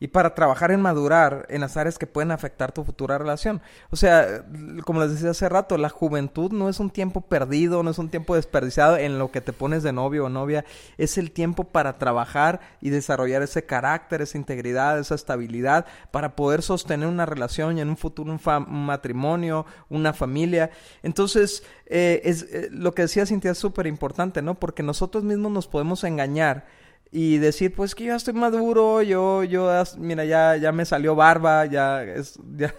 y 0.03 0.09
para 0.09 0.35
trabajar 0.35 0.73
en 0.73 0.81
madurar 0.81 1.47
en 1.49 1.61
las 1.61 1.77
áreas 1.77 1.97
que 1.97 2.09
pueden 2.09 2.33
afectar 2.33 2.73
tu 2.73 2.83
futura 2.83 3.19
relación. 3.19 3.63
O 3.91 3.95
sea, 3.95 4.45
como 4.85 5.01
les 5.01 5.13
decía 5.13 5.31
hace 5.31 5.49
rato, 5.49 5.79
la 5.79 5.91
juventud 5.91 6.51
no 6.51 6.69
es 6.69 6.81
un 6.81 6.91
tiempo 6.91 7.21
perdido, 7.21 7.85
no 7.85 7.91
es 7.93 7.99
un 8.01 8.09
tiempo 8.09 8.35
desperdiciado 8.35 8.97
en 8.97 9.21
lo 9.21 9.31
que 9.31 9.41
te 9.41 9.53
pones 9.53 9.85
de 9.85 9.93
novio 9.93 10.25
o 10.25 10.29
novia, 10.29 10.65
es 10.99 11.19
el 11.19 11.31
tiempo 11.31 11.63
para 11.63 11.99
trabajar 11.99 12.59
y 12.81 12.91
desarrollar 12.91 13.43
ese 13.43 13.65
carácter, 13.65 14.23
esa 14.23 14.39
integridad, 14.39 14.99
esa 14.99 15.15
estabilidad 15.15 15.87
para 16.11 16.35
poder 16.35 16.63
sostener 16.63 17.07
una 17.07 17.25
relación 17.25 17.79
y 17.79 17.81
en 17.81 17.89
un 17.89 17.97
futuro 17.97 18.33
un, 18.33 18.85
matrimonio, 18.85 19.67
una 19.89 20.13
familia. 20.13 20.73
Entonces, 21.05 21.63
eh, 21.87 22.23
es, 22.25 22.43
eh, 22.51 22.71
lo 22.73 22.93
que 22.93 23.03
decía 23.03 23.25
Cintia 23.25 23.53
es 23.53 23.59
súper 23.59 23.87
importante, 23.87 24.43
¿no? 24.43 24.59
Porque 24.59 24.83
nosotros 24.83 25.23
mismos 25.23 25.53
nos 25.53 25.69
podemos 25.69 26.03
engañar 26.03 26.82
y 27.15 27.37
decir, 27.37 27.75
pues 27.75 27.95
que 27.95 28.05
ya 28.05 28.17
estoy 28.17 28.33
maduro, 28.33 29.03
yo, 29.03 29.45
yo, 29.45 29.71
mira, 29.99 30.25
ya, 30.25 30.57
ya 30.57 30.73
me 30.73 30.87
salió 30.87 31.15
barba, 31.15 31.67
ya 31.67 32.03
es, 32.03 32.39
ya 32.57 32.75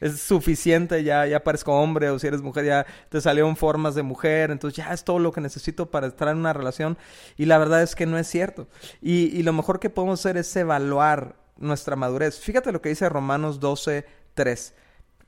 es, 0.00 0.20
suficiente, 0.20 1.02
ya, 1.02 1.26
ya 1.26 1.42
parezco 1.42 1.72
hombre, 1.72 2.10
o 2.10 2.18
si 2.18 2.26
eres 2.26 2.42
mujer, 2.42 2.66
ya 2.66 2.86
te 3.08 3.18
salieron 3.22 3.56
formas 3.56 3.94
de 3.94 4.02
mujer, 4.02 4.50
entonces 4.50 4.76
ya 4.76 4.92
es 4.92 5.04
todo 5.04 5.18
lo 5.18 5.32
que 5.32 5.40
necesito 5.40 5.90
para 5.90 6.06
estar 6.06 6.28
en 6.28 6.36
una 6.36 6.52
relación. 6.52 6.98
Y 7.38 7.46
la 7.46 7.56
verdad 7.56 7.82
es 7.82 7.94
que 7.94 8.04
no 8.04 8.18
es 8.18 8.26
cierto. 8.26 8.68
Y, 9.00 9.34
y 9.34 9.42
lo 9.42 9.54
mejor 9.54 9.80
que 9.80 9.88
podemos 9.88 10.20
hacer 10.20 10.36
es 10.36 10.54
evaluar 10.54 11.36
nuestra 11.56 11.96
madurez. 11.96 12.38
Fíjate 12.38 12.72
lo 12.72 12.82
que 12.82 12.90
dice 12.90 13.08
Romanos 13.08 13.58
12, 13.58 14.04
3. 14.34 14.74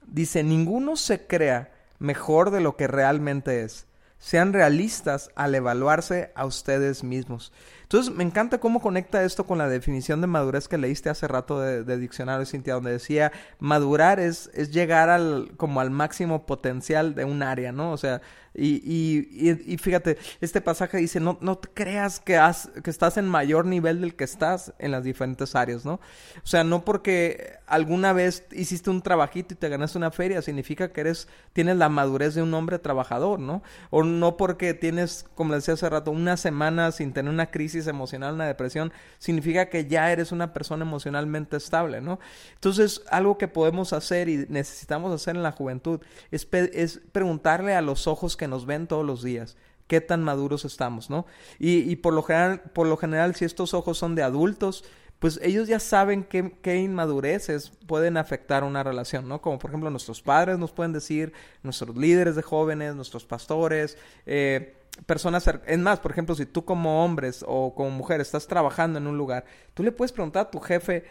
Dice, 0.07 0.43
ninguno 0.45 0.97
se 0.97 1.27
crea 1.27 1.73
mejor 1.99 2.51
de 2.51 2.61
lo 2.61 2.77
que 2.77 2.87
realmente 2.89 3.63
es. 3.63 3.87
Sean 4.19 4.53
realistas 4.53 5.31
al 5.35 5.55
evaluarse 5.55 6.31
a 6.35 6.45
ustedes 6.45 7.03
mismos. 7.03 7.53
Entonces, 7.91 8.15
me 8.15 8.23
encanta 8.23 8.59
cómo 8.59 8.81
conecta 8.81 9.25
esto 9.25 9.47
con 9.47 9.59
la 9.59 9.69
definición 9.69 10.21
de 10.21 10.29
madurez 10.29 10.69
que 10.69 10.79
leíste 10.79 11.11
hace 11.11 11.27
rato 11.27 11.59
de, 11.61 11.83
de 11.83 11.99
diccionario, 11.99 12.47
Cintia, 12.47 12.75
donde 12.75 12.93
decía, 12.93 13.33
madurar 13.59 14.21
es, 14.21 14.49
es 14.55 14.71
llegar 14.71 15.09
al, 15.09 15.51
como 15.57 15.81
al 15.81 15.91
máximo 15.91 16.47
potencial 16.47 17.17
de 17.17 17.25
un 17.25 17.43
área, 17.43 17.73
¿no? 17.73 17.91
O 17.91 17.97
sea, 17.97 18.23
y, 18.53 18.83
y, 18.85 19.73
y, 19.73 19.79
fíjate, 19.79 20.19
este 20.41 20.61
pasaje 20.61 20.97
dice, 20.97 21.21
no, 21.21 21.39
no 21.41 21.59
te 21.59 21.69
creas 21.69 22.19
que, 22.19 22.37
has, 22.37 22.69
que 22.83 22.91
estás 22.91 23.17
en 23.17 23.29
mayor 23.29 23.65
nivel 23.65 24.01
del 24.01 24.17
que 24.17 24.25
estás 24.25 24.73
en 24.81 24.91
las 24.91 25.05
diferentes 25.05 25.55
áreas, 25.55 25.85
¿no? 25.85 25.95
O 25.95 26.47
sea, 26.47 26.65
no 26.65 26.85
porque 26.85 27.59
alguna 27.69 28.13
vez 28.13 28.45
hiciste 28.51 28.91
un 28.91 29.03
trabajito 29.03 29.55
y 29.55 29.57
te 29.57 29.69
ganaste 29.69 29.99
una 29.99 30.11
feria, 30.11 30.43
significa 30.43 30.93
que 30.93 31.01
eres, 31.01 31.29
tienes 31.53 31.77
la 31.77 31.89
madurez 31.89 32.35
de 32.35 32.43
un 32.43 32.53
hombre 32.53 32.81
trabajador, 32.81 33.39
¿no? 33.39 33.63
O 33.91 34.03
no 34.03 34.37
porque 34.37 34.75
tienes, 34.75 35.27
como 35.37 35.55
decía 35.55 35.75
hace 35.75 35.89
rato, 35.89 36.11
una 36.11 36.37
semana 36.37 36.91
sin 36.91 37.13
tener 37.13 37.33
una 37.33 37.53
crisis 37.53 37.80
emocional, 37.87 38.35
una 38.35 38.47
depresión, 38.47 38.93
significa 39.19 39.69
que 39.69 39.87
ya 39.87 40.11
eres 40.13 40.33
una 40.33 40.53
persona 40.53 40.85
emocionalmente 40.85 41.57
estable, 41.57 42.01
¿no? 42.01 42.19
Entonces, 42.55 43.03
algo 43.11 43.39
que 43.39 43.49
podemos 43.49 43.93
hacer 43.93 44.29
y 44.29 44.47
necesitamos 44.49 45.13
hacer 45.13 45.37
en 45.37 45.43
la 45.43 45.53
juventud 45.53 46.01
es, 46.31 46.47
es 46.53 47.01
preguntarle 47.13 47.75
a 47.75 47.83
los 47.83 48.07
ojos 48.07 48.37
que 48.37 48.49
nos 48.49 48.67
ven 48.67 48.87
todos 48.87 49.05
los 49.05 49.23
días 49.23 49.57
qué 49.87 50.01
tan 50.01 50.23
maduros 50.23 50.65
estamos, 50.65 51.11
¿no? 51.11 51.27
Y, 51.59 51.91
y, 51.91 51.97
por, 51.97 52.15
lo 52.15 52.23
general, 52.23 52.63
por 52.73 52.87
lo 52.87 52.97
general, 52.97 53.35
si 53.35 53.45
estos 53.45 53.75
ojos 53.75 53.99
son 53.99 54.15
de 54.15 54.23
adultos, 54.23 54.85
pues 55.21 55.39
ellos 55.43 55.69
ya 55.69 55.79
saben 55.79 56.25
qué, 56.25 56.57
qué 56.63 56.77
inmadureces 56.77 57.73
pueden 57.87 58.17
afectar 58.17 58.65
una 58.65 58.83
relación, 58.83 59.29
¿no? 59.29 59.41
Como 59.43 59.59
por 59.59 59.71
ejemplo 59.71 59.91
nuestros 59.91 60.23
padres 60.23 60.59
nos 60.59 60.73
pueden 60.73 60.95
decir, 60.95 61.35
nuestros 61.63 61.95
líderes 61.97 62.37
de 62.37 62.43
jóvenes, 62.43 62.95
nuestros 62.95 63.27
pastores, 63.27 63.99
eh, 64.25 64.80
personas, 65.07 65.49
es 65.67 65.79
más, 65.79 66.01
por 66.01 66.11
ejemplo, 66.11 66.35
si 66.35 66.47
tú 66.47 66.65
como 66.65 67.05
hombres 67.05 67.45
o 67.47 67.75
como 67.75 67.91
mujer 67.91 68.21
estás 68.21 68.47
trabajando 68.47 68.99
en 68.99 69.07
un 69.07 69.17
lugar, 69.17 69.45
tú 69.75 69.83
le 69.83 69.93
puedes 69.93 70.13
preguntar 70.13 70.47
a 70.47 70.51
tu 70.51 70.61
jefe, 70.61 71.05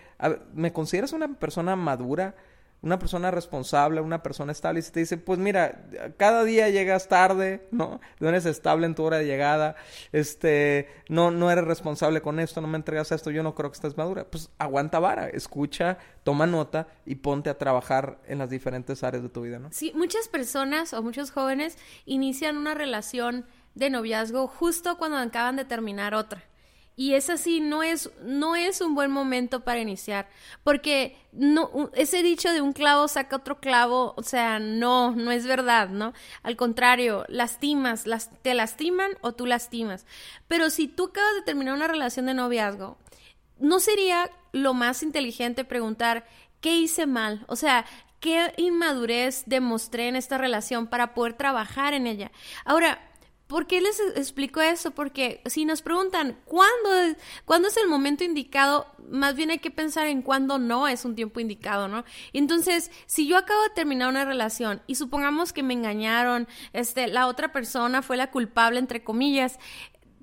¿me 0.53 0.71
consideras 0.73 1.13
una 1.13 1.27
persona 1.39 1.75
madura? 1.75 2.35
una 2.81 2.97
persona 2.97 3.29
responsable, 3.29 3.99
una 3.99 4.23
persona 4.23 4.51
estable, 4.51 4.79
y 4.79 4.83
si 4.83 4.91
te 4.91 5.01
dice, 5.01 5.17
pues 5.17 5.37
mira, 5.37 5.85
cada 6.17 6.43
día 6.43 6.69
llegas 6.69 7.07
tarde, 7.09 7.67
¿no? 7.71 7.99
No 8.19 8.29
eres 8.29 8.45
estable 8.45 8.85
en 8.85 8.95
tu 8.95 9.03
hora 9.03 9.17
de 9.17 9.25
llegada, 9.25 9.75
este, 10.13 10.87
no, 11.09 11.29
no 11.29 11.51
eres 11.51 11.65
responsable 11.65 12.21
con 12.21 12.39
esto, 12.39 12.61
no 12.61 12.67
me 12.67 12.77
entregas 12.77 13.11
esto, 13.11 13.31
yo 13.31 13.43
no 13.43 13.53
creo 13.53 13.69
que 13.69 13.75
estés 13.75 13.97
madura. 13.97 14.25
Pues 14.25 14.49
aguanta 14.57 14.99
vara, 14.99 15.27
escucha, 15.27 15.97
toma 16.23 16.47
nota 16.47 16.87
y 17.05 17.15
ponte 17.15 17.49
a 17.49 17.57
trabajar 17.57 18.19
en 18.27 18.37
las 18.37 18.49
diferentes 18.49 19.03
áreas 19.03 19.23
de 19.23 19.29
tu 19.29 19.41
vida, 19.41 19.59
¿no? 19.59 19.69
Sí, 19.71 19.91
muchas 19.95 20.29
personas 20.29 20.93
o 20.93 21.03
muchos 21.03 21.31
jóvenes 21.31 21.77
inician 22.05 22.57
una 22.57 22.75
relación 22.75 23.45
de 23.75 23.89
noviazgo 23.89 24.47
justo 24.47 24.97
cuando 24.97 25.17
acaban 25.17 25.55
de 25.55 25.65
terminar 25.65 26.13
otra. 26.13 26.43
Y 26.99 27.13
es 27.13 27.29
así, 27.29 27.61
no 27.61 27.81
es, 27.81 28.11
no 28.23 28.57
es 28.57 28.81
un 28.81 28.93
buen 28.93 29.09
momento 29.09 29.61
para 29.63 29.79
iniciar, 29.79 30.27
porque 30.65 31.15
no, 31.31 31.89
ese 31.93 32.21
dicho 32.23 32.51
de 32.51 32.59
un 32.59 32.73
clavo 32.73 33.07
saca 33.07 33.37
otro 33.37 33.61
clavo, 33.61 34.13
o 34.17 34.23
sea, 34.23 34.59
no, 34.59 35.15
no 35.15 35.31
es 35.31 35.47
verdad, 35.47 35.87
¿no? 35.87 36.11
Al 36.43 36.57
contrario, 36.57 37.23
lastimas, 37.29 38.05
las, 38.05 38.29
te 38.41 38.53
lastiman 38.53 39.11
o 39.21 39.31
tú 39.31 39.45
lastimas. 39.45 40.05
Pero 40.49 40.69
si 40.69 40.89
tú 40.89 41.05
acabas 41.05 41.35
de 41.35 41.43
terminar 41.43 41.73
una 41.73 41.87
relación 41.87 42.25
de 42.25 42.33
noviazgo, 42.33 42.97
¿no 43.59 43.79
sería 43.79 44.29
lo 44.51 44.73
más 44.73 45.01
inteligente 45.01 45.63
preguntar 45.63 46.25
qué 46.59 46.75
hice 46.75 47.07
mal? 47.07 47.45
O 47.47 47.55
sea, 47.55 47.85
¿qué 48.19 48.53
inmadurez 48.57 49.43
demostré 49.45 50.09
en 50.09 50.17
esta 50.17 50.37
relación 50.37 50.87
para 50.87 51.13
poder 51.13 51.31
trabajar 51.31 51.93
en 51.93 52.07
ella? 52.07 52.29
Ahora, 52.65 53.08
¿Por 53.49 53.65
qué 53.65 53.81
les 53.81 53.99
explico 54.15 54.61
eso? 54.61 54.91
Porque 54.91 55.41
si 55.47 55.65
nos 55.65 55.81
preguntan 55.81 56.37
¿cuándo, 56.45 57.17
cuándo 57.45 57.67
es 57.67 57.77
el 57.77 57.87
momento 57.87 58.23
indicado, 58.23 58.85
más 59.09 59.33
bien 59.33 59.49
hay 59.49 59.57
que 59.57 59.71
pensar 59.71 60.05
en 60.05 60.21
cuándo 60.21 60.59
no 60.59 60.87
es 60.87 61.03
un 61.03 61.15
tiempo 61.15 61.39
indicado, 61.39 61.87
¿no? 61.87 62.05
Entonces, 62.31 62.91
si 63.07 63.27
yo 63.27 63.39
acabo 63.39 63.59
de 63.63 63.71
terminar 63.71 64.07
una 64.07 64.23
relación 64.23 64.83
y 64.85 64.93
supongamos 64.93 65.51
que 65.51 65.63
me 65.63 65.73
engañaron, 65.73 66.47
este, 66.73 67.07
la 67.07 67.25
otra 67.25 67.51
persona 67.51 68.03
fue 68.03 68.17
la 68.17 68.29
culpable, 68.29 68.77
entre 68.77 69.03
comillas, 69.03 69.57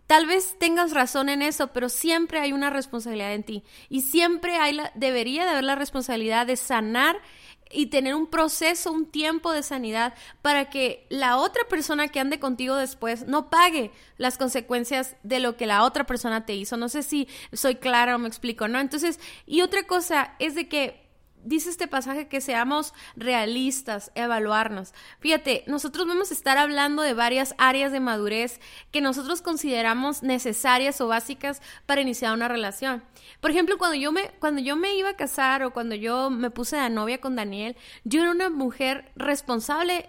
tal 0.07 0.27
vez 0.27 0.57
tengas 0.61 0.93
razón 0.93 1.29
en 1.29 1.43
eso, 1.43 1.73
pero 1.73 1.89
siempre 1.89 2.39
hay 2.39 2.53
una 2.53 2.71
responsabilidad 2.71 3.35
en 3.35 3.43
ti 3.43 3.65
y 3.89 4.03
siempre 4.03 4.55
hay 4.55 4.75
la, 4.75 4.93
debería 4.95 5.43
de 5.43 5.51
haber 5.51 5.65
la 5.65 5.75
responsabilidad 5.75 6.47
de 6.47 6.55
sanar 6.55 7.21
y 7.71 7.87
tener 7.87 8.15
un 8.15 8.27
proceso, 8.27 8.93
un 8.93 9.07
tiempo 9.07 9.53
de 9.53 9.63
sanidad 9.63 10.15
para 10.43 10.71
que 10.71 11.07
la 11.09 11.37
otra 11.37 11.65
persona 11.69 12.09
que 12.09 12.21
ande 12.21 12.39
contigo 12.39 12.77
después 12.77 13.27
no 13.27 13.51
pague 13.51 13.91
las 14.17 14.39
consecuencias 14.39 15.17
de 15.23 15.41
lo 15.41 15.57
que 15.57 15.67
la 15.67 15.85
otra 15.85 16.05
persona 16.05 16.47
te 16.47 16.55
hizo. 16.55 16.77
No 16.77 16.89
sé 16.89 17.03
si 17.03 17.29
soy 17.53 17.77
clara 17.77 18.17
o 18.17 18.19
me 18.19 18.29
explico, 18.29 18.69
¿no? 18.69 18.81
Entonces, 18.81 19.21
y 19.47 19.63
otra 19.63 19.85
cosa 19.85 20.35
es 20.39 20.55
de 20.55 20.69
que 20.69 21.06
dice 21.47 21.71
este 21.71 21.89
pasaje 21.89 22.29
que 22.29 22.41
seamos 22.41 22.93
realistas, 23.17 24.11
evaluarnos. 24.15 24.93
Fíjate, 25.21 25.65
nosotros 25.67 26.07
vamos 26.07 26.31
a 26.31 26.35
estar 26.35 26.59
hablando 26.59 27.03
de 27.03 27.15
varias 27.15 27.55
áreas 27.59 27.93
de 27.93 28.01
madurez 28.01 28.61
que 28.91 29.01
nosotros 29.01 29.43
consideramos 29.43 30.23
necesarias 30.23 31.01
o 31.01 31.09
básicas 31.09 31.63
para 31.87 32.01
iniciar 32.01 32.35
una 32.35 32.49
relación. 32.49 33.03
Por 33.41 33.51
ejemplo, 33.51 33.79
cuando 33.79 33.97
yo 33.97 34.13
me, 34.13 34.31
cuando 34.39 34.61
yo 34.61 34.77
me 34.77 34.97
iba 34.97 35.11
a 35.11 35.17
casar 35.17 35.63
o 35.63 35.73
cuando 35.73 35.95
yo 35.95 36.31
me 36.31 36.51
puse 36.51 36.77
de 36.77 36.91
novia 36.91 37.21
con 37.21 37.37
Daniel, 37.37 37.77
yo 38.05 38.23
era 38.23 38.31
una 38.31 38.51
mujer 38.51 39.11
responsable 39.17 40.09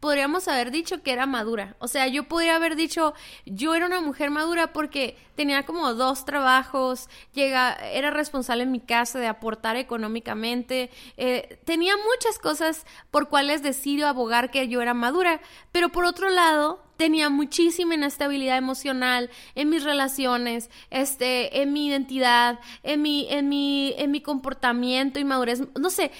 podríamos 0.00 0.48
haber 0.48 0.70
dicho 0.70 1.02
que 1.02 1.12
era 1.12 1.24
madura. 1.24 1.76
O 1.78 1.88
sea, 1.88 2.06
yo 2.08 2.24
podría 2.24 2.56
haber 2.56 2.76
dicho, 2.76 3.14
yo 3.46 3.74
era 3.74 3.86
una 3.86 4.02
mujer 4.02 4.30
madura 4.30 4.72
porque 4.72 5.16
tenía 5.34 5.64
como 5.64 5.94
dos 5.94 6.24
trabajos, 6.24 7.08
llega, 7.32 7.72
era 7.90 8.10
responsable 8.10 8.64
en 8.64 8.72
mi 8.72 8.80
casa 8.80 9.18
de 9.18 9.28
aportar 9.28 9.76
económicamente, 9.76 10.90
eh, 11.16 11.58
tenía 11.64 11.94
muchas 11.96 12.38
cosas 12.38 12.84
por 13.10 13.30
cuales 13.30 13.62
decido 13.62 14.06
abogar 14.06 14.50
que 14.50 14.68
yo 14.68 14.82
era 14.82 14.92
madura, 14.92 15.40
pero 15.72 15.88
por 15.88 16.04
otro 16.04 16.28
lado, 16.28 16.84
tenía 16.96 17.28
muchísima 17.30 17.94
inestabilidad 17.94 18.56
emocional 18.56 19.30
en 19.54 19.68
mis 19.70 19.84
relaciones, 19.84 20.70
este, 20.90 21.62
en 21.62 21.72
mi 21.72 21.86
identidad, 21.88 22.60
en 22.82 23.02
mi, 23.02 23.26
en 23.30 23.48
mi, 23.48 23.94
en 23.96 24.10
mi 24.10 24.20
comportamiento 24.20 25.18
y 25.18 25.24
madurez. 25.24 25.62
No 25.78 25.90
sé, 25.90 26.12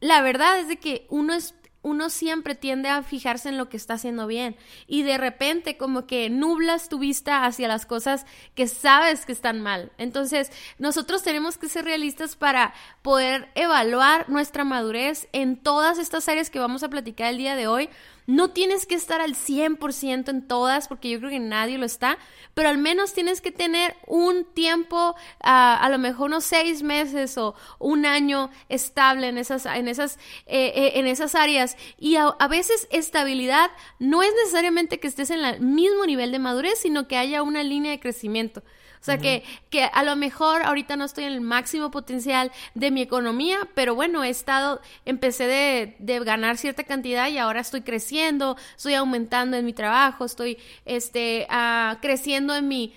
la 0.00 0.22
verdad 0.22 0.60
es 0.60 0.68
de 0.68 0.78
que 0.78 1.06
uno 1.10 1.34
es 1.34 1.54
uno 1.84 2.10
siempre 2.10 2.56
tiende 2.56 2.88
a 2.88 3.02
fijarse 3.02 3.50
en 3.50 3.58
lo 3.58 3.68
que 3.68 3.76
está 3.76 3.94
haciendo 3.94 4.26
bien 4.26 4.56
y 4.88 5.02
de 5.02 5.18
repente 5.18 5.76
como 5.76 6.06
que 6.06 6.30
nublas 6.30 6.88
tu 6.88 6.98
vista 6.98 7.44
hacia 7.44 7.68
las 7.68 7.86
cosas 7.86 8.26
que 8.54 8.66
sabes 8.66 9.26
que 9.26 9.32
están 9.32 9.60
mal. 9.60 9.92
Entonces, 9.98 10.50
nosotros 10.78 11.22
tenemos 11.22 11.58
que 11.58 11.68
ser 11.68 11.84
realistas 11.84 12.34
para 12.34 12.74
poder 13.02 13.50
evaluar 13.54 14.28
nuestra 14.28 14.64
madurez 14.64 15.28
en 15.32 15.56
todas 15.56 15.98
estas 15.98 16.28
áreas 16.28 16.50
que 16.50 16.58
vamos 16.58 16.82
a 16.82 16.88
platicar 16.88 17.30
el 17.30 17.38
día 17.38 17.54
de 17.54 17.68
hoy 17.68 17.90
no 18.26 18.50
tienes 18.50 18.86
que 18.86 18.94
estar 18.94 19.20
al 19.20 19.34
100% 19.34 20.28
en 20.28 20.46
todas, 20.46 20.88
porque 20.88 21.10
yo 21.10 21.18
creo 21.18 21.30
que 21.30 21.40
nadie 21.40 21.78
lo 21.78 21.86
está, 21.86 22.18
pero 22.54 22.68
al 22.68 22.78
menos 22.78 23.12
tienes 23.12 23.40
que 23.40 23.52
tener 23.52 23.96
un 24.06 24.44
tiempo, 24.44 25.14
a 25.40 25.88
lo 25.90 25.98
mejor 25.98 26.26
unos 26.26 26.44
seis 26.44 26.82
meses 26.82 27.36
o 27.36 27.54
un 27.78 28.06
año 28.06 28.50
estable 28.68 29.28
en 29.28 29.38
esas, 29.38 29.66
en 29.66 29.88
esas, 29.88 30.18
eh, 30.46 30.72
eh, 30.74 30.92
en 30.94 31.06
esas 31.06 31.34
áreas. 31.34 31.76
Y 31.98 32.16
a, 32.16 32.26
a, 32.26 32.48
veces 32.48 32.88
estabilidad 32.90 33.70
no 33.98 34.22
es 34.22 34.32
necesariamente 34.42 35.00
que 35.00 35.08
estés 35.08 35.30
en 35.30 35.44
el 35.44 35.60
mismo 35.60 36.06
nivel 36.06 36.32
de 36.32 36.38
madurez, 36.38 36.78
sino 36.78 37.08
que 37.08 37.16
haya 37.16 37.42
una 37.42 37.62
línea 37.62 37.90
de 37.90 38.00
crecimiento. 38.00 38.62
O 39.04 39.06
sea, 39.06 39.18
que, 39.18 39.44
que 39.68 39.84
a 39.84 40.02
lo 40.02 40.16
mejor 40.16 40.62
ahorita 40.62 40.96
no 40.96 41.04
estoy 41.04 41.24
en 41.24 41.34
el 41.34 41.42
máximo 41.42 41.90
potencial 41.90 42.50
de 42.72 42.90
mi 42.90 43.02
economía, 43.02 43.68
pero 43.74 43.94
bueno, 43.94 44.24
he 44.24 44.30
estado, 44.30 44.80
empecé 45.04 45.46
de, 45.46 45.94
de 45.98 46.20
ganar 46.20 46.56
cierta 46.56 46.84
cantidad 46.84 47.28
y 47.28 47.36
ahora 47.36 47.60
estoy 47.60 47.82
creciendo, 47.82 48.56
estoy 48.74 48.94
aumentando 48.94 49.58
en 49.58 49.66
mi 49.66 49.74
trabajo, 49.74 50.24
estoy 50.24 50.56
este, 50.86 51.46
uh, 51.50 51.96
creciendo 52.00 52.56
en 52.56 52.66
mi, 52.66 52.94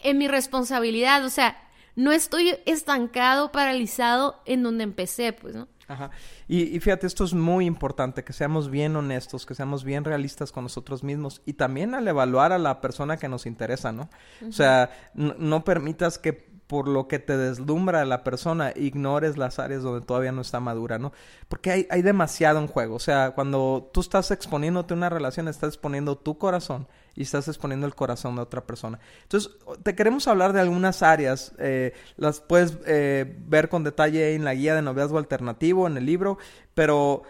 en 0.00 0.18
mi 0.18 0.26
responsabilidad. 0.26 1.24
O 1.24 1.30
sea, 1.30 1.56
no 1.94 2.10
estoy 2.10 2.56
estancado, 2.66 3.52
paralizado 3.52 4.42
en 4.44 4.64
donde 4.64 4.82
empecé, 4.82 5.32
pues, 5.32 5.54
¿no? 5.54 5.68
Ajá. 5.92 6.10
Y, 6.48 6.80
fíjate, 6.80 7.06
esto 7.06 7.24
es 7.24 7.34
muy 7.34 7.66
importante, 7.66 8.24
que 8.24 8.32
seamos 8.32 8.70
bien 8.70 8.96
honestos, 8.96 9.44
que 9.44 9.54
seamos 9.54 9.84
bien 9.84 10.04
realistas 10.04 10.52
con 10.52 10.64
nosotros 10.64 11.04
mismos 11.04 11.42
y 11.44 11.54
también 11.54 11.94
al 11.94 12.08
evaluar 12.08 12.52
a 12.52 12.58
la 12.58 12.80
persona 12.80 13.16
que 13.16 13.28
nos 13.28 13.46
interesa, 13.46 13.92
¿no? 13.92 14.08
O 14.46 14.52
sea, 14.52 14.90
no 15.14 15.64
permitas 15.64 16.18
que 16.18 16.51
por 16.66 16.88
lo 16.88 17.08
que 17.08 17.18
te 17.18 17.36
deslumbra 17.36 18.04
la 18.04 18.24
persona, 18.24 18.72
ignores 18.74 19.36
las 19.36 19.58
áreas 19.58 19.82
donde 19.82 20.04
todavía 20.04 20.32
no 20.32 20.40
está 20.40 20.60
madura, 20.60 20.98
¿no? 20.98 21.12
Porque 21.48 21.70
hay, 21.70 21.86
hay 21.90 22.02
demasiado 22.02 22.58
en 22.58 22.66
juego. 22.66 22.94
O 22.94 23.00
sea, 23.00 23.32
cuando 23.32 23.90
tú 23.92 24.00
estás 24.00 24.30
exponiéndote 24.30 24.94
a 24.94 24.96
una 24.96 25.10
relación, 25.10 25.48
estás 25.48 25.74
exponiendo 25.74 26.16
tu 26.16 26.38
corazón 26.38 26.86
y 27.14 27.22
estás 27.22 27.48
exponiendo 27.48 27.86
el 27.86 27.94
corazón 27.94 28.36
de 28.36 28.42
otra 28.42 28.64
persona. 28.64 28.98
Entonces, 29.22 29.52
te 29.82 29.94
queremos 29.94 30.26
hablar 30.28 30.52
de 30.52 30.60
algunas 30.60 31.02
áreas. 31.02 31.52
Eh, 31.58 31.92
las 32.16 32.40
puedes 32.40 32.78
eh, 32.86 33.36
ver 33.46 33.68
con 33.68 33.84
detalle 33.84 34.34
en 34.34 34.44
la 34.44 34.54
guía 34.54 34.74
de 34.74 34.82
noviazgo 34.82 35.18
alternativo, 35.18 35.86
en 35.86 35.96
el 35.96 36.06
libro, 36.06 36.38
pero 36.74 37.22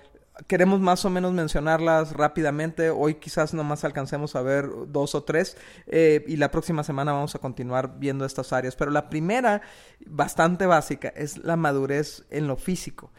queremos 0.46 0.80
más 0.80 1.04
o 1.04 1.10
menos 1.10 1.32
mencionarlas 1.32 2.12
rápidamente. 2.12 2.90
Hoy 2.90 3.14
quizás 3.14 3.54
nomás 3.54 3.84
alcancemos 3.84 4.34
a 4.36 4.42
ver 4.42 4.68
dos 4.88 5.14
o 5.14 5.22
tres 5.22 5.56
eh, 5.86 6.24
y 6.26 6.36
la 6.36 6.50
próxima 6.50 6.84
semana 6.84 7.12
vamos 7.12 7.34
a 7.34 7.38
continuar 7.38 7.98
viendo 7.98 8.24
estas 8.24 8.52
áreas. 8.52 8.76
Pero 8.76 8.90
la 8.90 9.10
primera, 9.10 9.62
bastante 10.06 10.66
básica, 10.66 11.08
es 11.08 11.38
la 11.38 11.56
madurez 11.56 12.24
en 12.30 12.46
lo 12.46 12.56
físico. 12.56 13.10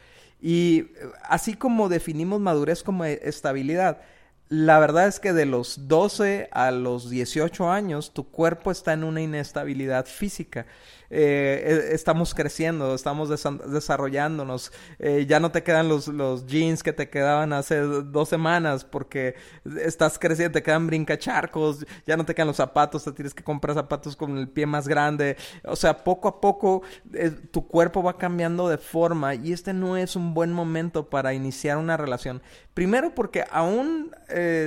Y 0.41 0.87
así 1.23 1.53
como 1.53 1.87
definimos 1.87 2.41
madurez 2.41 2.83
como 2.83 3.05
estabilidad, 3.05 4.01
la 4.49 4.77
verdad 4.77 5.07
es 5.07 5.19
que 5.19 5.33
de 5.33 5.45
los 5.45 5.87
12 5.87 6.49
a 6.51 6.69
los 6.71 7.09
18 7.09 7.71
años 7.71 8.13
tu 8.13 8.29
cuerpo 8.29 8.69
está 8.69 8.93
en 8.93 9.03
una 9.03 9.21
inestabilidad 9.21 10.05
física. 10.05 10.65
Eh, 11.09 11.89
e, 11.91 11.95
estamos 11.95 12.33
creciendo, 12.33 12.95
estamos 12.95 13.29
desarrollándonos. 13.67 14.71
Eh, 14.99 15.25
ya 15.27 15.39
no 15.39 15.51
te 15.51 15.63
quedan 15.63 15.89
los, 15.89 16.07
los 16.07 16.45
jeans 16.45 16.83
que 16.83 16.93
te 16.93 17.09
quedaban 17.09 17.53
hace 17.53 17.79
dos 17.79 18.29
semanas 18.29 18.85
porque 18.85 19.35
estás 19.81 20.17
creciendo, 20.19 20.53
te 20.53 20.63
quedan 20.63 20.87
brincacharcos, 20.87 21.85
ya 22.05 22.17
no 22.17 22.25
te 22.25 22.33
quedan 22.33 22.47
los 22.47 22.57
zapatos, 22.57 23.03
te 23.03 23.11
tienes 23.11 23.33
que 23.33 23.43
comprar 23.43 23.75
zapatos 23.75 24.15
con 24.15 24.37
el 24.37 24.47
pie 24.47 24.65
más 24.65 24.87
grande. 24.87 25.37
O 25.63 25.75
sea, 25.75 26.03
poco 26.03 26.27
a 26.27 26.41
poco 26.41 26.83
eh, 27.13 27.31
tu 27.51 27.67
cuerpo 27.67 28.03
va 28.03 28.17
cambiando 28.17 28.69
de 28.69 28.77
forma 28.77 29.35
y 29.35 29.53
este 29.53 29.73
no 29.73 29.97
es 29.97 30.15
un 30.15 30.33
buen 30.33 30.51
momento 30.51 31.09
para 31.09 31.33
iniciar 31.33 31.77
una 31.77 31.97
relación. 31.97 32.41
Primero 32.73 33.13
porque 33.13 33.45
aún 33.51 34.11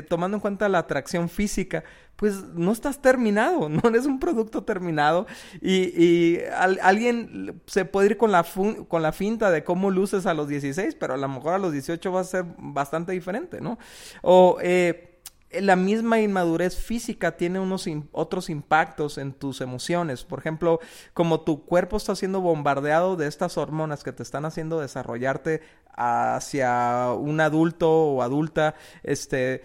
tomando 0.08 0.36
en 0.36 0.40
cuenta 0.40 0.68
la 0.68 0.78
atracción 0.78 1.28
física, 1.28 1.82
pues 2.16 2.44
no 2.54 2.72
estás 2.72 3.00
terminado, 3.00 3.68
no 3.68 3.80
eres 3.88 4.06
un 4.06 4.18
producto 4.18 4.64
terminado 4.64 5.26
y, 5.60 6.38
alguien 6.82 7.60
se 7.66 7.84
puede 7.84 8.08
ir 8.08 8.16
con 8.16 8.32
la, 8.32 8.44
con 8.88 9.02
la 9.02 9.12
finta 9.12 9.50
de 9.50 9.64
cómo 9.64 9.90
luces 9.90 10.26
a 10.26 10.34
los 10.34 10.48
16, 10.48 10.94
pero 10.96 11.14
a 11.14 11.16
lo 11.16 11.28
mejor 11.28 11.54
a 11.54 11.58
los 11.58 11.72
18 11.72 12.12
va 12.12 12.20
a 12.20 12.24
ser 12.24 12.44
bastante 12.58 13.12
diferente, 13.12 13.60
¿no? 13.60 13.78
O 14.22 14.58
eh, 14.62 15.16
la 15.60 15.76
misma 15.76 16.20
inmadurez 16.20 16.76
física 16.76 17.36
tiene 17.36 17.60
unos 17.60 17.88
otros 18.12 18.50
impactos 18.50 19.18
en 19.18 19.32
tus 19.32 19.60
emociones. 19.60 20.24
Por 20.24 20.38
ejemplo, 20.38 20.80
como 21.14 21.40
tu 21.40 21.64
cuerpo 21.64 21.96
está 21.96 22.14
siendo 22.16 22.40
bombardeado 22.40 23.16
de 23.16 23.28
estas 23.28 23.56
hormonas 23.56 24.02
que 24.02 24.12
te 24.12 24.22
están 24.22 24.44
haciendo 24.44 24.80
desarrollarte 24.80 25.62
hacia 25.96 27.12
un 27.12 27.40
adulto 27.40 27.90
o 27.90 28.22
adulta, 28.22 28.74
este, 29.02 29.62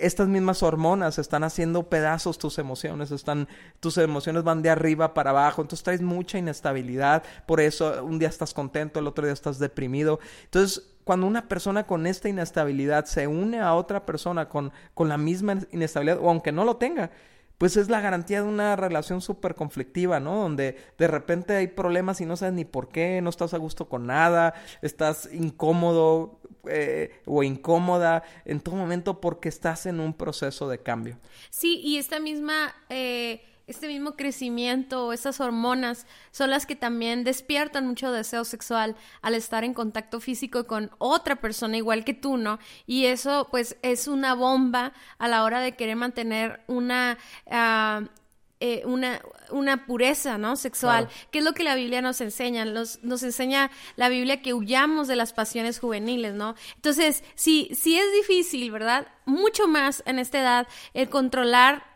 estas 0.00 0.28
mismas 0.28 0.62
hormonas 0.62 1.18
están 1.18 1.44
haciendo 1.44 1.84
pedazos 1.84 2.38
tus 2.38 2.58
emociones, 2.58 3.10
están, 3.10 3.48
tus 3.80 3.98
emociones 3.98 4.44
van 4.44 4.62
de 4.62 4.70
arriba 4.70 5.14
para 5.14 5.30
abajo, 5.30 5.62
entonces 5.62 5.84
traes 5.84 6.02
mucha 6.02 6.38
inestabilidad, 6.38 7.22
por 7.46 7.60
eso 7.60 8.04
un 8.04 8.18
día 8.18 8.28
estás 8.28 8.54
contento, 8.54 9.00
el 9.00 9.06
otro 9.06 9.24
día 9.24 9.32
estás 9.32 9.58
deprimido. 9.58 10.20
Entonces, 10.44 10.90
cuando 11.04 11.26
una 11.26 11.48
persona 11.48 11.86
con 11.86 12.06
esta 12.06 12.28
inestabilidad 12.28 13.04
se 13.06 13.26
une 13.26 13.60
a 13.60 13.74
otra 13.74 14.06
persona 14.06 14.48
con, 14.48 14.72
con 14.94 15.08
la 15.08 15.18
misma 15.18 15.58
inestabilidad, 15.72 16.18
o 16.20 16.28
aunque 16.28 16.52
no 16.52 16.64
lo 16.64 16.76
tenga, 16.76 17.10
pues 17.60 17.76
es 17.76 17.90
la 17.90 18.00
garantía 18.00 18.40
de 18.40 18.48
una 18.48 18.74
relación 18.74 19.20
súper 19.20 19.54
conflictiva, 19.54 20.18
¿no? 20.18 20.34
Donde 20.34 20.78
de 20.96 21.06
repente 21.06 21.54
hay 21.56 21.66
problemas 21.66 22.18
y 22.22 22.24
no 22.24 22.34
sabes 22.34 22.54
ni 22.54 22.64
por 22.64 22.88
qué, 22.88 23.20
no 23.20 23.28
estás 23.28 23.52
a 23.52 23.58
gusto 23.58 23.86
con 23.86 24.06
nada, 24.06 24.54
estás 24.80 25.28
incómodo 25.30 26.40
eh, 26.66 27.20
o 27.26 27.42
incómoda 27.42 28.22
en 28.46 28.60
todo 28.60 28.76
momento 28.76 29.20
porque 29.20 29.50
estás 29.50 29.84
en 29.84 30.00
un 30.00 30.14
proceso 30.14 30.70
de 30.70 30.78
cambio. 30.78 31.18
Sí, 31.50 31.82
y 31.84 31.98
esta 31.98 32.18
misma... 32.18 32.74
Eh 32.88 33.42
este 33.70 33.88
mismo 33.88 34.16
crecimiento, 34.16 35.12
esas 35.12 35.40
hormonas, 35.40 36.06
son 36.30 36.50
las 36.50 36.66
que 36.66 36.76
también 36.76 37.24
despiertan 37.24 37.86
mucho 37.86 38.12
deseo 38.12 38.44
sexual 38.44 38.96
al 39.22 39.34
estar 39.34 39.64
en 39.64 39.74
contacto 39.74 40.20
físico 40.20 40.66
con 40.66 40.90
otra 40.98 41.36
persona 41.36 41.76
igual 41.76 42.04
que 42.04 42.14
tú, 42.14 42.36
¿no? 42.36 42.58
Y 42.86 43.06
eso 43.06 43.48
pues 43.50 43.76
es 43.82 44.08
una 44.08 44.34
bomba 44.34 44.92
a 45.18 45.28
la 45.28 45.44
hora 45.44 45.60
de 45.60 45.76
querer 45.76 45.96
mantener 45.96 46.62
una... 46.66 47.18
Uh, 47.46 48.06
eh, 48.62 48.82
una, 48.84 49.22
una 49.52 49.86
pureza, 49.86 50.36
¿no? 50.36 50.54
Sexual, 50.54 51.08
que 51.30 51.38
es 51.38 51.44
lo 51.46 51.54
que 51.54 51.64
la 51.64 51.74
Biblia 51.74 52.02
nos 52.02 52.20
enseña. 52.20 52.66
Nos, 52.66 53.02
nos 53.02 53.22
enseña 53.22 53.70
la 53.96 54.10
Biblia 54.10 54.42
que 54.42 54.52
huyamos 54.52 55.08
de 55.08 55.16
las 55.16 55.32
pasiones 55.32 55.78
juveniles, 55.78 56.34
¿no? 56.34 56.54
Entonces, 56.76 57.24
si, 57.36 57.70
si 57.74 57.98
es 57.98 58.04
difícil, 58.12 58.70
¿verdad? 58.70 59.06
Mucho 59.24 59.66
más 59.66 60.02
en 60.04 60.18
esta 60.18 60.40
edad 60.40 60.68
el 60.92 61.08
controlar 61.08 61.89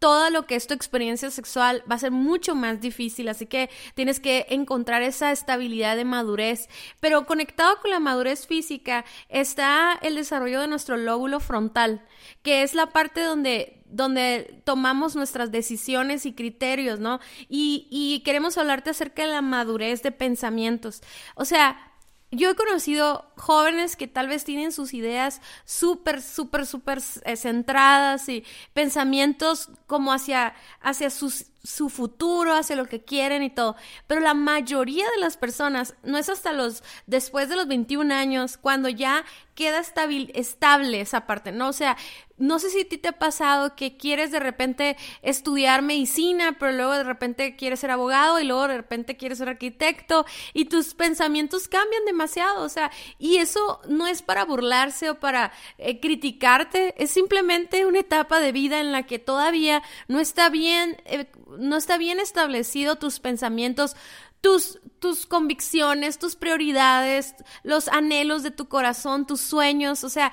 todo 0.00 0.30
lo 0.30 0.46
que 0.46 0.56
es 0.56 0.66
tu 0.66 0.74
experiencia 0.74 1.30
sexual 1.30 1.84
va 1.88 1.94
a 1.94 1.98
ser 1.98 2.10
mucho 2.10 2.54
más 2.54 2.80
difícil, 2.80 3.28
así 3.28 3.46
que 3.46 3.70
tienes 3.94 4.18
que 4.18 4.46
encontrar 4.48 5.02
esa 5.02 5.30
estabilidad 5.30 5.94
de 5.94 6.06
madurez. 6.06 6.68
Pero 7.00 7.26
conectado 7.26 7.78
con 7.80 7.90
la 7.90 8.00
madurez 8.00 8.46
física 8.46 9.04
está 9.28 9.98
el 10.02 10.16
desarrollo 10.16 10.62
de 10.62 10.68
nuestro 10.68 10.96
lóbulo 10.96 11.38
frontal, 11.38 12.02
que 12.42 12.62
es 12.62 12.74
la 12.74 12.86
parte 12.86 13.20
donde 13.20 13.76
donde 13.92 14.62
tomamos 14.62 15.16
nuestras 15.16 15.50
decisiones 15.50 16.24
y 16.24 16.32
criterios, 16.32 17.00
¿no? 17.00 17.18
Y, 17.48 17.88
y 17.90 18.20
queremos 18.20 18.56
hablarte 18.56 18.90
acerca 18.90 19.22
de 19.22 19.32
la 19.32 19.42
madurez 19.42 20.00
de 20.04 20.12
pensamientos. 20.12 21.02
O 21.34 21.44
sea, 21.44 21.89
yo 22.30 22.50
he 22.50 22.54
conocido 22.54 23.30
jóvenes 23.36 23.96
que 23.96 24.06
tal 24.06 24.28
vez 24.28 24.44
tienen 24.44 24.72
sus 24.72 24.94
ideas 24.94 25.40
súper, 25.64 26.22
súper, 26.22 26.66
súper 26.66 27.00
eh, 27.24 27.36
centradas 27.36 28.28
y 28.28 28.44
pensamientos 28.72 29.70
como 29.86 30.12
hacia, 30.12 30.54
hacia 30.80 31.10
sus, 31.10 31.46
su 31.62 31.88
futuro, 31.88 32.54
hacia 32.54 32.76
lo 32.76 32.86
que 32.86 33.04
quieren 33.04 33.42
y 33.42 33.50
todo. 33.50 33.76
Pero 34.06 34.20
la 34.20 34.34
mayoría 34.34 35.04
de 35.10 35.20
las 35.20 35.36
personas, 35.36 35.94
no 36.02 36.18
es 36.18 36.28
hasta 36.28 36.52
los, 36.52 36.82
después 37.06 37.48
de 37.48 37.56
los 37.56 37.68
21 37.68 38.14
años, 38.14 38.56
cuando 38.56 38.88
ya 38.88 39.24
queda 39.54 39.80
estable 39.80 41.00
esa 41.00 41.26
parte, 41.26 41.52
¿no? 41.52 41.68
O 41.68 41.72
sea, 41.74 41.96
no 42.38 42.58
sé 42.58 42.70
si 42.70 42.80
a 42.80 42.88
ti 42.88 42.96
te 42.96 43.08
ha 43.08 43.18
pasado 43.18 43.76
que 43.76 43.98
quieres 43.98 44.30
de 44.30 44.40
repente 44.40 44.96
estudiar 45.20 45.82
medicina, 45.82 46.56
pero 46.58 46.72
luego 46.72 46.92
de 46.94 47.04
repente 47.04 47.54
quieres 47.54 47.80
ser 47.80 47.90
abogado 47.90 48.40
y 48.40 48.44
luego 48.44 48.66
de 48.66 48.78
repente 48.78 49.18
quieres 49.18 49.36
ser 49.36 49.50
arquitecto 49.50 50.24
y 50.54 50.64
tus 50.64 50.94
pensamientos 50.94 51.68
cambian 51.68 52.06
demasiado, 52.06 52.64
o 52.64 52.68
sea, 52.70 52.90
y 53.18 53.36
eso 53.36 53.82
no 53.86 54.06
es 54.06 54.22
para 54.22 54.46
burlarse 54.46 55.10
o 55.10 55.20
para 55.20 55.52
eh, 55.76 56.00
criticarte, 56.00 56.94
es 56.96 57.10
simplemente 57.10 57.84
una 57.84 58.00
etapa 58.00 58.40
de 58.40 58.52
vida 58.52 58.80
en 58.80 58.92
la 58.92 59.02
que 59.02 59.18
todavía 59.18 59.82
no 60.08 60.18
está 60.18 60.48
bien, 60.48 60.96
eh, 61.04 61.26
no 61.58 61.76
está 61.76 61.98
bien 61.98 62.20
establecido 62.20 62.96
tus 62.96 63.20
pensamientos, 63.20 63.96
tus, 64.40 64.78
tus 64.98 65.26
convicciones, 65.26 66.18
tus 66.18 66.36
prioridades, 66.36 67.34
los 67.62 67.88
anhelos 67.88 68.42
de 68.42 68.50
tu 68.50 68.68
corazón, 68.68 69.26
tus 69.26 69.40
sueños, 69.40 70.04
o 70.04 70.08
sea, 70.08 70.32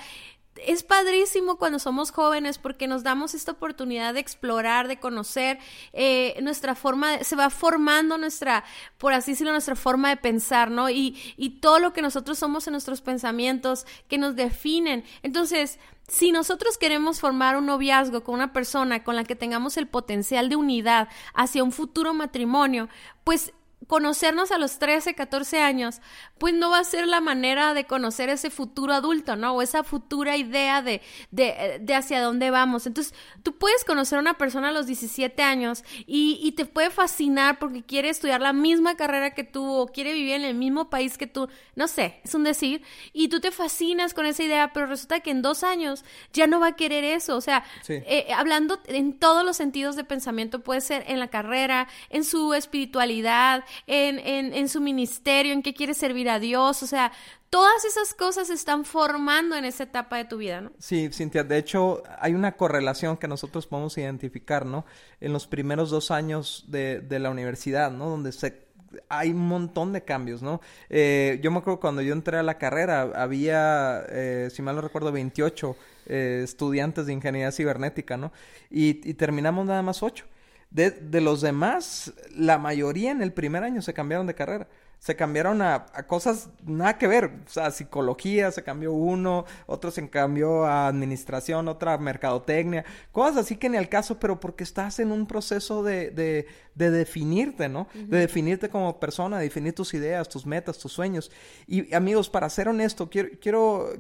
es 0.65 0.84
padrísimo 0.84 1.58
cuando 1.58 1.80
somos 1.80 2.12
jóvenes 2.12 2.58
porque 2.58 2.88
nos 2.88 3.04
damos 3.04 3.34
esta 3.34 3.54
oportunidad 3.54 4.13
de 4.13 4.20
explorar, 4.20 4.88
de 4.88 5.00
conocer 5.00 5.60
eh, 5.93 6.38
nuestra 6.41 6.76
forma, 6.76 7.24
se 7.24 7.36
va 7.36 7.50
formando 7.50 8.17
nuestra, 8.17 8.63
por 8.98 9.13
así 9.13 9.32
decirlo, 9.32 9.52
nuestra 9.52 9.76
forma 9.76 10.10
de 10.10 10.17
pensar, 10.17 10.72
¿no? 10.72 10.89
Y, 10.89 11.17
y 11.38 11.60
todo 11.60 11.80
lo 11.80 11.93
que 11.93 12.02
nosotros 12.02 12.38
somos 12.38 12.67
en 12.67 12.72
nuestros 12.74 13.02
pensamientos 13.02 13.86
que 14.08 14.17
nos 14.17 14.36
definen. 14.36 15.04
Entonces, 15.24 15.80
si 16.08 16.32
nosotros 16.32 16.78
queremos 16.78 17.20
formar 17.20 17.58
un 17.58 17.65
noviazgo 17.65 18.24
con 18.24 18.36
una 18.36 18.54
persona 18.54 19.04
con 19.04 19.15
la 19.15 19.26
que 19.26 19.36
tengamos 19.36 19.78
el 19.78 19.88
potencial 19.88 20.50
de 20.50 20.56
unidad 20.56 21.10
hacia 21.34 21.63
un 21.63 21.72
futuro 21.72 22.13
matrimonio, 22.13 22.88
pues 23.24 23.54
conocernos 23.88 24.52
a 24.52 24.58
los 24.58 24.80
13, 24.80 25.15
14 25.15 25.62
años, 25.62 26.02
pues 26.38 26.54
no 26.54 26.69
va 26.69 26.80
a 26.80 26.84
ser 26.84 27.08
la 27.08 27.21
manera 27.21 27.73
de 27.73 27.86
conocer 27.86 28.30
ese 28.30 28.50
futuro 28.50 28.93
adulto, 28.93 29.36
¿no? 29.36 29.54
O 29.54 29.62
esa 29.62 29.84
futura 29.84 30.38
idea 30.38 30.82
de, 30.82 31.02
de, 31.32 31.80
de 31.82 31.95
hacia 31.95 32.21
dónde 32.21 32.52
vamos. 32.52 32.86
Entonces, 32.86 33.13
tú 33.43 33.58
puedes 33.58 33.84
conocer 33.86 34.17
a 34.17 34.21
una 34.21 34.38
persona 34.38 34.69
a 34.69 34.71
los 34.71 34.88
17 34.88 35.41
años 35.41 35.84
y, 36.06 36.39
y, 36.41 36.52
te 36.52 36.65
puede 36.65 36.89
fascinar 36.89 37.60
porque 37.60 37.84
quiere 37.84 38.10
estudiar 38.10 38.41
la 38.41 38.54
misma 38.54 38.95
carrera 38.95 39.34
que 39.34 39.43
tú 39.43 39.65
o 39.65 39.88
quiere 39.88 40.13
vivir 40.13 40.34
en 40.36 40.45
el 40.45 40.56
mismo 40.56 40.89
país 40.89 41.17
que 41.17 41.28
tú, 41.28 41.47
no 41.76 41.88
sé, 41.88 42.19
es 42.23 42.34
un 42.36 42.43
decir, 42.43 42.82
y 43.13 43.30
tú 43.30 43.39
te 43.39 43.52
fascinas 43.52 44.13
con 44.13 44.26
esa 44.26 44.43
idea, 44.43 44.73
pero 44.73 44.86
resulta 44.86 45.19
que 45.21 45.32
en 45.32 45.41
dos 45.41 45.63
años 45.63 46.04
ya 46.34 46.47
no 46.47 46.60
va 46.60 46.67
a 46.67 46.76
querer 46.76 47.04
eso. 47.04 47.36
O 47.36 47.41
sea, 47.41 47.63
eh, 47.88 48.28
hablando 48.36 48.80
en 48.88 49.17
todos 49.17 49.45
los 49.45 49.58
sentidos 49.58 49.95
de 49.95 50.04
pensamiento, 50.04 50.62
puede 50.62 50.82
ser 50.82 51.04
en 51.08 51.19
la 51.19 51.30
carrera, 51.30 51.88
en 52.10 52.23
su 52.23 52.54
espiritualidad, 52.54 53.63
en, 53.86 54.20
en, 54.54 54.70
su 54.70 54.82
ministerio, 54.82 55.54
en 55.54 55.62
qué 55.62 55.74
quiere 55.74 55.94
servir 55.94 56.30
a 56.30 56.40
Dios, 56.40 56.82
o 56.84 56.88
sea, 56.88 57.12
todas 57.50 57.86
esas 57.86 58.13
cosas 58.13 58.48
se 58.48 58.54
están 58.54 58.86
formando 58.86 59.56
en 59.56 59.66
esa 59.66 59.84
etapa 59.84 60.18
de 60.18 60.26
tu 60.26 60.38
vida, 60.38 60.62
¿no? 60.62 60.72
Sí, 60.80 61.10
Cintia, 61.12 61.44
de 61.44 61.58
hecho 61.58 62.04
hay 62.20 62.34
una 62.34 62.54
correlación 62.54 63.18
que 63.18 63.28
nosotros 63.28 63.68
podemos 63.68 63.98
identificar, 63.98 64.66
¿no? 64.66 64.86
En 65.22 65.34
los 65.34 65.48
primeros 65.48 65.90
dos 65.90 66.12
años 66.12 66.66
de, 66.68 67.02
de 67.02 67.20
la 67.20 67.30
universidad, 67.30 67.92
¿no? 67.92 68.10
Donde 68.10 68.32
se 68.32 68.68
hay 69.10 69.32
un 69.32 69.48
montón 69.48 69.94
de 69.94 70.04
cambios, 70.04 70.42
¿no? 70.42 70.62
Eh, 70.90 71.40
yo 71.42 71.52
me 71.52 71.60
acuerdo 71.60 71.80
cuando 71.80 72.02
yo 72.02 72.13
entré 72.13 72.38
a 72.38 72.44
la 72.44 72.58
carrera, 72.58 73.02
había, 73.16 74.04
eh, 74.10 74.50
si 74.52 74.62
mal 74.62 74.76
no 74.76 74.82
recuerdo, 74.82 75.12
28 75.12 75.76
eh, 76.08 76.42
estudiantes 76.44 77.06
de 77.06 77.13
ingeniería 77.13 77.52
cibernética, 77.52 78.18
¿no? 78.18 78.32
Y, 78.70 79.10
y 79.10 79.13
terminamos 79.13 79.66
nada 79.66 79.82
más 79.82 80.04
8. 80.04 80.26
De, 80.69 80.91
de, 80.91 81.21
los 81.21 81.41
demás, 81.41 82.13
la 82.36 82.58
mayoría 82.58 83.12
en 83.12 83.21
el 83.21 83.32
primer 83.34 83.63
año 83.63 83.82
se 83.82 83.93
cambiaron 83.93 84.27
de 84.27 84.36
carrera. 84.36 84.67
Se 84.99 85.15
cambiaron 85.15 85.62
a, 85.62 85.86
a, 85.93 86.08
cosas 86.08 86.49
nada 86.65 86.97
que 86.97 87.08
ver. 87.08 87.25
O 87.45 87.49
sea, 87.49 87.71
psicología 87.71 88.51
se 88.51 88.63
cambió 88.63 88.91
uno, 88.91 89.45
otro 89.65 89.91
se 89.91 90.10
cambió 90.10 90.65
a 90.65 90.88
administración, 90.88 91.67
otra 91.67 91.93
a 91.93 91.97
mercadotecnia. 91.97 92.84
Cosas 93.12 93.38
así 93.38 93.56
que 93.56 93.69
ni 93.69 93.77
al 93.77 93.89
caso, 93.89 94.19
pero 94.19 94.39
porque 94.39 94.63
estás 94.63 94.99
en 94.99 95.12
un 95.12 95.27
proceso 95.27 95.84
de, 95.84 96.10
de, 96.12 96.47
de 96.75 96.91
definirte, 96.91 97.69
¿no? 97.69 97.82
Uh 97.93 97.97
-huh. 97.99 98.08
De 98.08 98.19
definirte 98.19 98.69
como 98.69 98.99
persona, 98.99 99.38
de 99.38 99.43
definir 99.43 99.73
tus 99.73 99.93
ideas, 99.93 100.27
tus 100.27 100.45
metas, 100.45 100.77
tus 100.80 100.91
sueños. 100.91 101.32
Y 101.67 101.93
amigos, 101.93 102.30
para 102.30 102.49
ser 102.49 102.67
honesto, 102.67 103.10
quiero, 103.10 103.30
quiero 103.39 103.93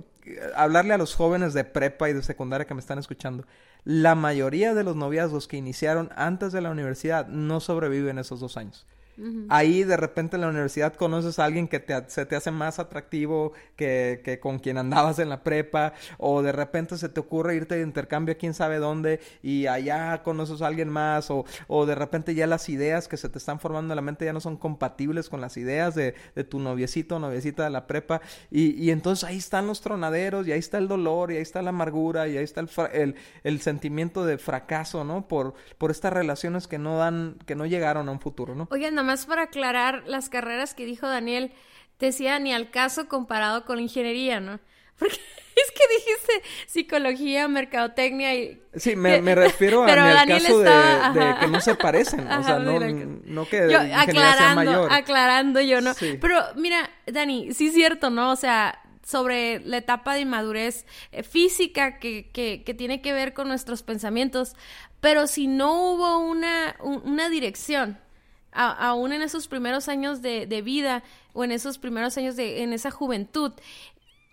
hablarle 0.55 0.93
a 0.93 0.97
los 0.97 1.15
jóvenes 1.15 1.53
de 1.53 1.63
prepa 1.63 2.09
y 2.09 2.13
de 2.13 2.23
secundaria 2.23 2.65
que 2.65 2.73
me 2.73 2.81
están 2.81 2.99
escuchando. 2.99 3.45
La 3.83 4.15
mayoría 4.15 4.73
de 4.73 4.83
los 4.83 4.95
noviazgos 4.95 5.47
que 5.47 5.57
iniciaron 5.57 6.09
antes 6.15 6.51
de 6.51 6.61
la 6.61 6.71
universidad 6.71 7.27
no 7.27 7.59
sobreviven 7.59 8.17
esos 8.19 8.39
dos 8.39 8.57
años. 8.57 8.85
Uh 9.17 9.23
-huh. 9.23 9.45
Ahí 9.49 9.83
de 9.83 9.97
repente 9.97 10.35
en 10.35 10.41
la 10.41 10.49
universidad 10.49 10.93
conoces 10.93 11.39
a 11.39 11.45
alguien 11.45 11.67
que 11.67 11.79
te, 11.79 12.09
se 12.09 12.25
te 12.25 12.35
hace 12.35 12.51
más 12.51 12.79
atractivo 12.79 13.53
que, 13.75 14.21
que, 14.23 14.39
con 14.39 14.59
quien 14.59 14.77
andabas 14.77 15.19
en 15.19 15.29
la 15.29 15.43
prepa 15.43 15.93
o 16.17 16.41
de 16.41 16.51
repente 16.51 16.97
se 16.97 17.09
te 17.09 17.19
ocurre 17.19 17.55
irte 17.55 17.75
de 17.75 17.81
intercambio 17.81 18.33
a 18.33 18.37
quién 18.37 18.53
sabe 18.53 18.77
dónde 18.77 19.19
y 19.41 19.67
allá 19.67 20.21
conoces 20.23 20.61
a 20.61 20.67
alguien 20.67 20.89
más 20.89 21.31
o, 21.31 21.45
o 21.67 21.85
de 21.85 21.95
repente 21.95 22.35
ya 22.35 22.47
las 22.47 22.69
ideas 22.69 23.07
que 23.07 23.17
se 23.17 23.29
te 23.29 23.37
están 23.37 23.59
formando 23.59 23.93
en 23.93 23.95
la 23.95 24.01
mente 24.01 24.25
ya 24.25 24.33
no 24.33 24.39
son 24.39 24.57
compatibles 24.57 25.29
con 25.29 25.41
las 25.41 25.57
ideas 25.57 25.95
de, 25.95 26.13
de 26.35 26.43
tu 26.43 26.59
noviecito 26.59 27.15
o 27.15 27.19
noviecita 27.19 27.63
de 27.63 27.69
la 27.69 27.87
prepa 27.87 28.21
y, 28.51 28.71
y, 28.83 28.91
entonces 28.91 29.23
ahí 29.23 29.37
están 29.37 29.67
los 29.67 29.81
tronaderos 29.81 30.47
y 30.47 30.51
ahí 30.51 30.59
está 30.59 30.77
el 30.77 30.87
dolor 30.87 31.31
y 31.31 31.37
ahí 31.37 31.41
está 31.41 31.61
la 31.61 31.69
amargura 31.69 32.27
y 32.27 32.37
ahí 32.37 32.43
está 32.43 32.61
el, 32.61 32.69
el, 32.93 33.15
el 33.43 33.61
sentimiento 33.61 34.25
de 34.25 34.37
fracaso, 34.37 35.03
¿no? 35.03 35.27
Por, 35.27 35.53
por 35.77 35.91
estas 35.91 36.13
relaciones 36.13 36.67
que 36.67 36.77
no 36.77 36.97
dan, 36.97 37.37
que 37.45 37.55
no 37.55 37.65
llegaron 37.65 38.09
a 38.09 38.11
un 38.11 38.19
futuro, 38.19 38.55
¿no? 38.55 38.67
Oigan, 38.71 38.95
no 38.95 39.03
más 39.07 39.25
para 39.25 39.43
aclarar 39.43 40.03
las 40.05 40.29
carreras 40.29 40.75
que 40.75 40.85
dijo 40.85 41.07
Daniel, 41.07 41.51
decía 41.99 42.37
ni 42.37 42.53
al 42.53 42.69
caso 42.69 43.07
comparado 43.07 43.65
con 43.65 43.79
ingeniería, 43.79 44.39
¿no? 44.39 44.59
Porque 44.99 45.15
es 45.15 45.71
que 45.71 45.83
dijiste 45.95 46.49
psicología, 46.67 47.47
mercadotecnia 47.47 48.35
y... 48.35 48.61
Sí, 48.75 48.95
me, 48.95 49.21
me 49.21 49.33
refiero 49.33 49.83
a 49.87 49.87
al 49.87 50.27
caso 50.27 50.59
estaba, 50.59 51.13
de, 51.13 51.19
de, 51.19 51.39
que 51.39 51.47
no 51.47 51.61
se 51.61 51.75
parecen, 51.75 52.27
ajá, 52.27 52.39
o 52.39 52.43
sea, 52.43 52.59
no, 52.59 52.79
no 52.79 53.47
que 53.47 53.71
yo, 53.71 53.79
aclarando, 53.95 54.87
sea 54.87 54.97
aclarando 54.97 55.61
yo, 55.61 55.81
¿no? 55.81 55.93
Sí. 55.93 56.17
Pero 56.21 56.39
mira, 56.55 56.89
Dani, 57.07 57.53
sí 57.53 57.67
es 57.67 57.73
cierto, 57.73 58.09
¿no? 58.09 58.31
O 58.31 58.35
sea, 58.35 58.79
sobre 59.03 59.61
la 59.61 59.77
etapa 59.77 60.13
de 60.13 60.21
inmadurez 60.21 60.85
eh, 61.11 61.23
física 61.23 61.97
que, 61.97 62.29
que, 62.31 62.63
que, 62.63 62.73
tiene 62.73 63.01
que 63.01 63.13
ver 63.13 63.33
con 63.33 63.47
nuestros 63.47 63.81
pensamientos, 63.81 64.53
pero 64.99 65.27
si 65.27 65.47
no 65.47 65.91
hubo 65.91 66.19
una, 66.19 66.75
un, 66.81 67.01
una 67.05 67.29
dirección, 67.29 67.99
a, 68.57 68.89
aún 68.89 69.13
en 69.13 69.21
esos 69.21 69.47
primeros 69.47 69.87
años 69.87 70.21
de, 70.21 70.47
de, 70.47 70.61
vida 70.61 71.03
o 71.33 71.43
en 71.43 71.51
esos 71.51 71.77
primeros 71.77 72.17
años 72.17 72.35
de 72.35 72.63
en 72.63 72.73
esa 72.73 72.91
juventud, 72.91 73.53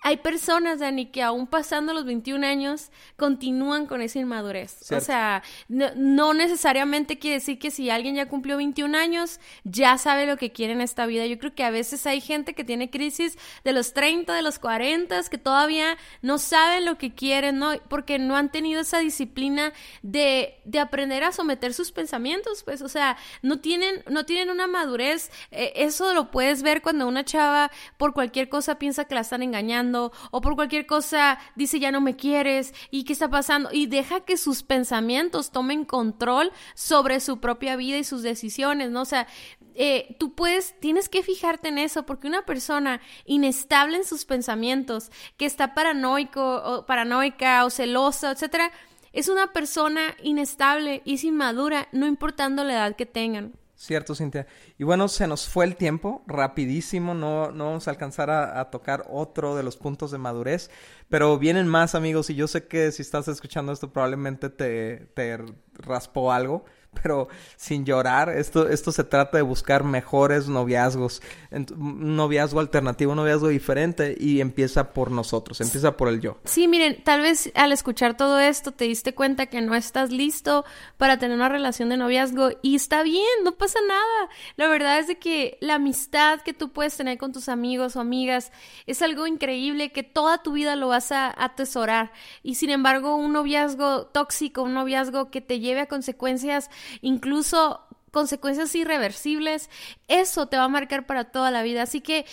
hay 0.07 0.19
personas, 0.19 0.81
Dani, 0.81 1.07
que 1.07 1.23
aún 1.23 1.47
pasando 1.47 1.95
los 1.95 2.05
21 2.05 2.47
años 2.47 2.90
continúan 3.17 3.87
con 3.87 4.03
esa 4.03 4.19
inmadurez. 4.19 4.77
Cierto. 4.83 5.03
O 5.03 5.07
sea, 5.07 5.43
no, 5.69 5.87
no, 5.97 6.35
necesariamente 6.35 7.19
quiere 7.19 7.37
decir 7.37 7.59
que 7.59 7.71
si 7.71 7.88
alguien 7.88 8.14
ya 8.14 8.29
cumplió 8.29 8.59
21 8.59 8.99
años, 8.99 9.40
ya 9.64 9.97
sabe 9.97 10.27
lo 10.27 10.37
que 10.37 10.53
quiere 10.53 10.75
en 10.75 10.83
esta 10.83 11.07
vida. 11.07 11.25
Yo 11.25 11.38
creo 11.38 11.55
que 11.55 11.64
a 11.64 11.71
veces 11.71 12.07
hay 12.07 12.21
gente 12.21 12.53
que 12.53 12.64
tiene 12.64 12.90
crisis 12.90 13.38
de 13.64 13.73
los 13.73 13.95
30, 13.95 14.35
de 14.35 14.43
los 14.43 14.59
40, 14.59 15.23
que 15.31 15.38
todavía 15.38 15.97
no 16.21 16.37
saben 16.37 16.85
lo 16.85 16.99
que 16.99 17.14
quieren, 17.14 17.59
¿no? 17.59 17.73
Porque 17.88 18.19
no 18.19 18.37
han 18.37 18.53
tenido 18.53 18.83
esa 18.83 18.99
disciplina 18.99 19.73
de, 20.03 20.61
de 20.67 20.81
aprender 20.81 21.25
a 21.25 21.33
someter 21.33 21.73
sus 21.73 21.93
pensamientos, 21.93 22.62
pues, 22.62 22.83
o 22.83 22.90
sea, 22.90 23.17
no 23.40 23.61
tienen, 23.61 24.05
no 24.11 24.27
tienen 24.27 24.51
una 24.51 24.67
madurez. 24.67 25.31
Eh, 25.51 25.73
eso 25.77 26.12
lo 26.12 26.31
puedes 26.31 26.62
ver 26.62 26.83
cuando 26.83 27.09
una 27.09 27.25
chava 27.25 27.71
por 27.97 28.12
cualquier 28.12 28.51
cosa 28.51 28.79
piensa 28.79 29.07
que 29.07 29.14
la 29.14 29.23
están 29.23 29.43
engañando 29.43 29.94
o 29.95 30.41
por 30.41 30.55
cualquier 30.57 30.87
cosa 30.87 31.39
dice 31.55 31.79
ya 31.79 31.93
no 31.93 32.01
me 32.01 32.17
quieres 32.17 32.75
y 32.91 33.05
qué 33.05 33.13
está 33.13 33.29
pasando 33.31 33.71
y 33.73 33.87
deja 33.87 34.21
que 34.21 34.37
sus 34.37 34.63
pensamientos 34.63 35.51
tomen 35.51 35.85
control 35.85 36.53
sobre 36.75 37.21
su 37.21 37.41
propia 37.41 37.77
vida 37.77 37.99
y 37.99 38.05
sus 38.05 38.23
decisiones, 38.23 38.91
¿no? 38.91 39.03
O 39.03 39.07
sea, 39.07 39.27
eh, 39.75 40.17
tú 40.19 40.35
puedes, 40.35 40.79
tienes 40.81 41.09
que 41.09 41.23
fijarte 41.23 41.69
en 41.69 41.79
eso, 41.79 42.07
porque 42.07 42.29
una 42.29 42.45
persona 42.45 43.01
inestable 43.25 43.97
en 43.97 44.05
sus 44.05 44.25
pensamientos, 44.25 45.11
que 45.37 45.47
está 45.47 45.75
paranoico 45.75 46.63
o 46.65 46.87
paranoica 46.87 47.65
o 47.65 47.71
celosa, 47.71 48.31
etcétera, 48.31 48.71
es 49.13 49.29
una 49.29 49.53
persona 49.53 50.17
inestable 50.23 51.03
y 51.05 51.15
es 51.15 51.25
inmadura, 51.25 51.89
no 51.93 52.07
importando 52.07 52.65
la 52.65 52.75
edad 52.75 52.97
que 52.97 53.07
tengan. 53.07 53.53
Cierto, 53.77 54.15
Cintia. 54.15 54.47
Y 54.79 54.85
bueno, 54.85 55.09
se 55.09 55.27
nos 55.27 55.49
fue 55.49 55.65
el 55.65 55.75
tiempo, 55.75 56.23
rapidísimo, 56.27 57.13
no, 57.13 57.51
no 57.51 57.67
vamos 57.67 57.89
a 57.89 57.91
alcanzar 57.91 58.31
a, 58.31 58.71
tocar 58.71 59.05
otro 59.11 59.57
de 59.57 59.65
los 59.65 59.77
puntos 59.77 60.13
de 60.13 60.19
madurez, 60.19 60.71
pero 61.09 61.39
vienen 61.39 61.67
más 61.67 61.95
amigos 61.97 62.31
y 62.31 62.37
yo 62.37 62.47
sé 62.47 62.67
que 62.69 62.93
si 62.93 63.03
estás 63.03 63.27
escuchando 63.27 63.73
esto 63.73 63.93
probablemente 63.93 64.49
te, 64.49 65.07
te 65.15 65.39
raspó 65.75 66.33
algo 66.33 66.65
pero 67.03 67.29
sin 67.57 67.85
llorar. 67.85 68.29
Esto, 68.29 68.69
esto 68.69 68.93
se 68.93 69.05
trata 69.05 69.37
de 69.39 69.43
buscar 69.43 69.85
mejores 69.85 70.49
noviazgos, 70.49 71.23
un 71.51 72.17
noviazgo 72.17 72.61
alternativo, 72.61 73.13
un 73.13 73.17
noviazgo 73.17 73.49
diferente 73.49 74.17
y 74.19 74.41
empieza 74.41 74.93
por 74.93 75.11
nosotros, 75.11 75.61
empieza 75.61 75.97
por 75.97 76.09
el 76.09 76.21
yo. 76.21 76.39
Sí, 76.45 76.69
miren, 76.69 77.03
tal 77.03 77.21
vez 77.21 77.51
al 77.55 77.73
escuchar 77.73 78.17
todo 78.17 78.39
esto 78.39 78.73
te 78.73 78.85
diste 78.85 79.15
cuenta 79.15 79.47
que 79.47 79.61
no 79.61 79.75
estás 79.75 80.11
listo 80.11 80.65
para 80.97 81.19
tener 81.19 81.37
una 81.37 81.49
relación 81.49 81.89
de 81.89 81.97
noviazgo 81.97 82.51
y 82.63 82.77
está 82.77 83.03
bien, 83.03 83.25
no 83.45 83.53
pasa 83.53 83.79
nada. 83.87 84.31
La 84.57 84.69
verdad 84.69 84.99
es 84.99 85.07
de 85.07 85.19
que 85.19 85.59
la 85.61 85.75
amistad 85.75 86.41
que 86.41 86.53
tú 86.53 86.71
puedes 86.73 86.97
tener 86.97 87.19
con 87.19 87.33
tus 87.33 87.49
amigos 87.49 87.97
o 87.97 88.01
amigas 88.01 88.53
es 88.87 89.03
algo 89.03 89.27
increíble 89.27 89.93
que 89.93 90.03
toda 90.03 90.43
tu 90.43 90.53
vida 90.53 90.77
lo 90.77 90.89
vas 90.89 91.13
a 91.13 91.35
atesorar 91.43 92.13
y 92.43 92.57
sin 92.57 92.71
embargo 92.71 93.17
un 93.17 93.33
noviazgo 93.33 94.07
tóxico, 94.07 94.63
un 94.63 94.75
noviazgo 94.75 95.31
que 95.31 95.41
te 95.41 95.61
lleve 95.61 95.81
a 95.81 95.87
consecuencias 95.87 96.71
incluso 97.01 97.81
consecuencias 98.14 98.73
irreversibles, 98.77 99.68
eso 100.07 100.47
te 100.47 100.57
va 100.57 100.64
a 100.64 100.68
marcar 100.68 101.05
para 101.05 101.25
toda 101.25 101.51
la 101.51 101.64
vida. 101.64 101.83
Así 101.83 102.01
que 102.01 102.25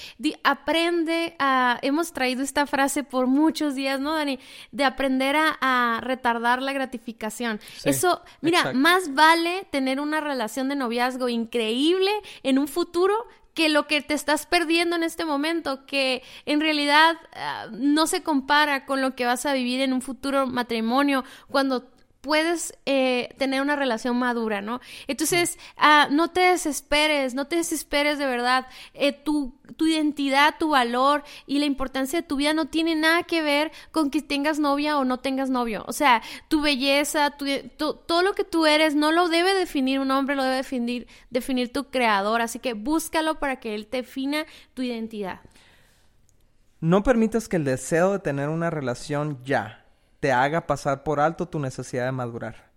aprende 0.44 1.36
a, 1.40 1.80
hemos 1.82 2.14
traído 2.14 2.44
esta 2.44 2.68
frase 2.68 3.04
por 3.04 3.26
muchos 3.26 3.74
días, 3.74 4.00
¿no, 4.00 4.14
Dani? 4.14 4.40
De 4.72 4.86
aprender 4.86 5.36
a, 5.36 6.00
retardar 6.02 6.62
la 6.62 6.72
gratificación. 6.72 7.60
eso, 7.84 8.22
mira, 8.42 8.74
más 8.74 9.16
vale 9.16 9.68
tener 9.72 10.00
una 10.00 10.22
relación 10.22 10.70
de 10.70 10.76
noviazgo 10.76 11.30
increíble 11.30 12.12
en 12.44 12.60
un 12.60 12.68
futuro 12.68 13.16
que 13.56 13.68
lo 13.68 13.88
que 13.88 14.02
te 14.02 14.14
estás 14.14 14.46
perdiendo 14.46 14.96
en 14.96 15.04
este 15.04 15.26
momento, 15.26 15.86
que 15.86 16.22
en 16.46 16.62
realidad 16.62 17.18
ah, 17.34 17.68
no 17.72 18.06
se 18.06 18.22
compara 18.22 18.86
con 18.86 19.02
lo 19.02 19.16
que 19.16 19.26
vas 19.26 19.46
a 19.46 19.54
vivir 19.54 19.82
en 19.82 19.94
un 19.94 20.02
futuro 20.02 20.46
matrimonio, 20.46 21.24
cuando 21.50 21.90
puedes 22.22 22.78
eh, 22.86 23.34
tener 23.38 23.62
una 23.62 23.76
relación 23.76 24.18
madura, 24.18 24.62
¿no? 24.62 24.80
Entonces, 25.08 25.58
ah, 25.76 26.08
no 26.12 26.30
te 26.30 26.42
desesperes, 26.42 27.34
no 27.34 27.48
te 27.48 27.56
desesperes 27.58 28.20
de 28.20 28.28
verdad. 28.28 28.68
Eh, 28.94 29.12
tu, 29.12 29.54
tu, 29.76 29.88
identidad, 29.88 30.56
tu 30.60 30.70
valor 30.70 31.24
y 31.48 31.60
la 31.60 31.66
importancia 31.66 32.22
de 32.22 32.28
tu 32.28 32.36
vida 32.36 32.54
no 32.54 32.68
tiene 32.68 32.96
nada 32.96 33.24
que 33.24 33.42
ver 33.42 33.72
con 33.92 34.12
que 34.12 34.22
tengas 34.22 34.60
novia 34.60 34.98
o 34.98 35.04
no 35.04 35.20
tengas 35.20 35.50
novio. 35.50 35.84
O 35.88 35.94
sea, 35.94 36.22
tu 36.48 36.62
belleza, 36.62 37.32
tu, 37.32 37.46
todo 37.78 38.22
lo 38.22 38.34
que 38.34 38.44
tú 38.44 38.68
eres 38.68 38.94
no 38.96 39.12
lo 39.12 39.28
debe 39.28 39.54
definir 39.54 40.00
un 40.00 40.12
hombre, 40.12 40.36
lo 40.36 40.44
debe 40.44 40.58
definir, 40.58 41.08
definir 41.32 41.74
tu 41.74 41.86
creador. 41.86 42.42
Así 42.42 42.60
que 42.60 42.74
búscalo 42.74 43.40
para 43.40 43.60
que 43.60 43.74
él 43.74 43.88
te 43.88 43.98
defina 43.98 44.46
tu 44.74 44.84
identidad. 44.84 45.42
No 46.80 47.04
permitas 47.04 47.48
que 47.48 47.58
el 47.58 47.64
deseo 47.64 48.14
de 48.14 48.20
tener 48.20 48.50
una 48.50 48.70
relación 48.70 49.40
ya 49.44 49.81
te 50.22 50.32
haga 50.32 50.68
pasar 50.68 51.04
por 51.04 51.20
alto 51.20 51.50
tu 51.50 51.60
necesidad 51.60 52.06
de 52.06 52.12
madurar. 52.14 52.72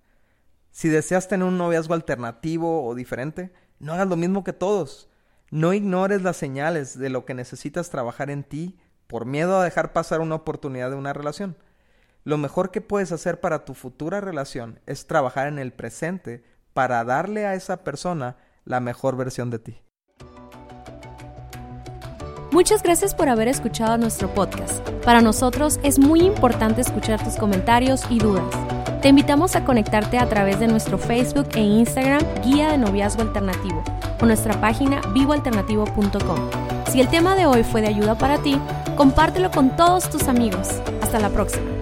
Si 0.72 0.88
deseas 0.88 1.28
tener 1.28 1.46
un 1.46 1.58
noviazgo 1.58 1.94
alternativo 1.94 2.84
o 2.84 2.94
diferente, 2.96 3.52
no 3.78 3.92
hagas 3.92 4.08
lo 4.08 4.16
mismo 4.16 4.42
que 4.42 4.54
todos. 4.54 5.08
No 5.50 5.74
ignores 5.74 6.22
las 6.22 6.38
señales 6.38 6.98
de 6.98 7.10
lo 7.10 7.26
que 7.26 7.34
necesitas 7.34 7.90
trabajar 7.90 8.30
en 8.30 8.44
ti 8.44 8.80
por 9.06 9.26
miedo 9.26 9.60
a 9.60 9.62
dejar 9.62 9.92
pasar 9.92 10.20
una 10.20 10.36
oportunidad 10.36 10.88
de 10.90 10.96
una 10.96 11.12
relación. 11.12 11.56
Lo 12.24 12.38
mejor 12.38 12.70
que 12.70 12.80
puedes 12.80 13.12
hacer 13.12 13.40
para 13.40 13.66
tu 13.66 13.74
futura 13.74 14.22
relación 14.22 14.80
es 14.86 15.06
trabajar 15.06 15.46
en 15.46 15.58
el 15.58 15.74
presente 15.74 16.42
para 16.72 17.04
darle 17.04 17.46
a 17.46 17.54
esa 17.54 17.84
persona 17.84 18.38
la 18.64 18.80
mejor 18.80 19.16
versión 19.16 19.50
de 19.50 19.58
ti. 19.58 19.83
Muchas 22.54 22.84
gracias 22.84 23.16
por 23.16 23.28
haber 23.28 23.48
escuchado 23.48 23.98
nuestro 23.98 24.32
podcast. 24.32 24.78
Para 25.04 25.20
nosotros 25.20 25.80
es 25.82 25.98
muy 25.98 26.20
importante 26.20 26.82
escuchar 26.82 27.20
tus 27.20 27.34
comentarios 27.34 28.04
y 28.10 28.20
dudas. 28.20 28.44
Te 29.02 29.08
invitamos 29.08 29.56
a 29.56 29.64
conectarte 29.64 30.18
a 30.18 30.28
través 30.28 30.60
de 30.60 30.68
nuestro 30.68 30.96
Facebook 30.96 31.48
e 31.56 31.60
Instagram 31.60 32.22
Guía 32.44 32.70
de 32.70 32.78
Noviazgo 32.78 33.22
Alternativo 33.22 33.82
o 34.22 34.26
nuestra 34.26 34.60
página 34.60 35.00
vivoalternativo.com. 35.12 36.38
Si 36.92 37.00
el 37.00 37.08
tema 37.08 37.34
de 37.34 37.46
hoy 37.46 37.64
fue 37.64 37.80
de 37.80 37.88
ayuda 37.88 38.16
para 38.16 38.38
ti, 38.38 38.56
compártelo 38.96 39.50
con 39.50 39.74
todos 39.74 40.08
tus 40.08 40.28
amigos. 40.28 40.68
Hasta 41.02 41.18
la 41.18 41.30
próxima. 41.30 41.73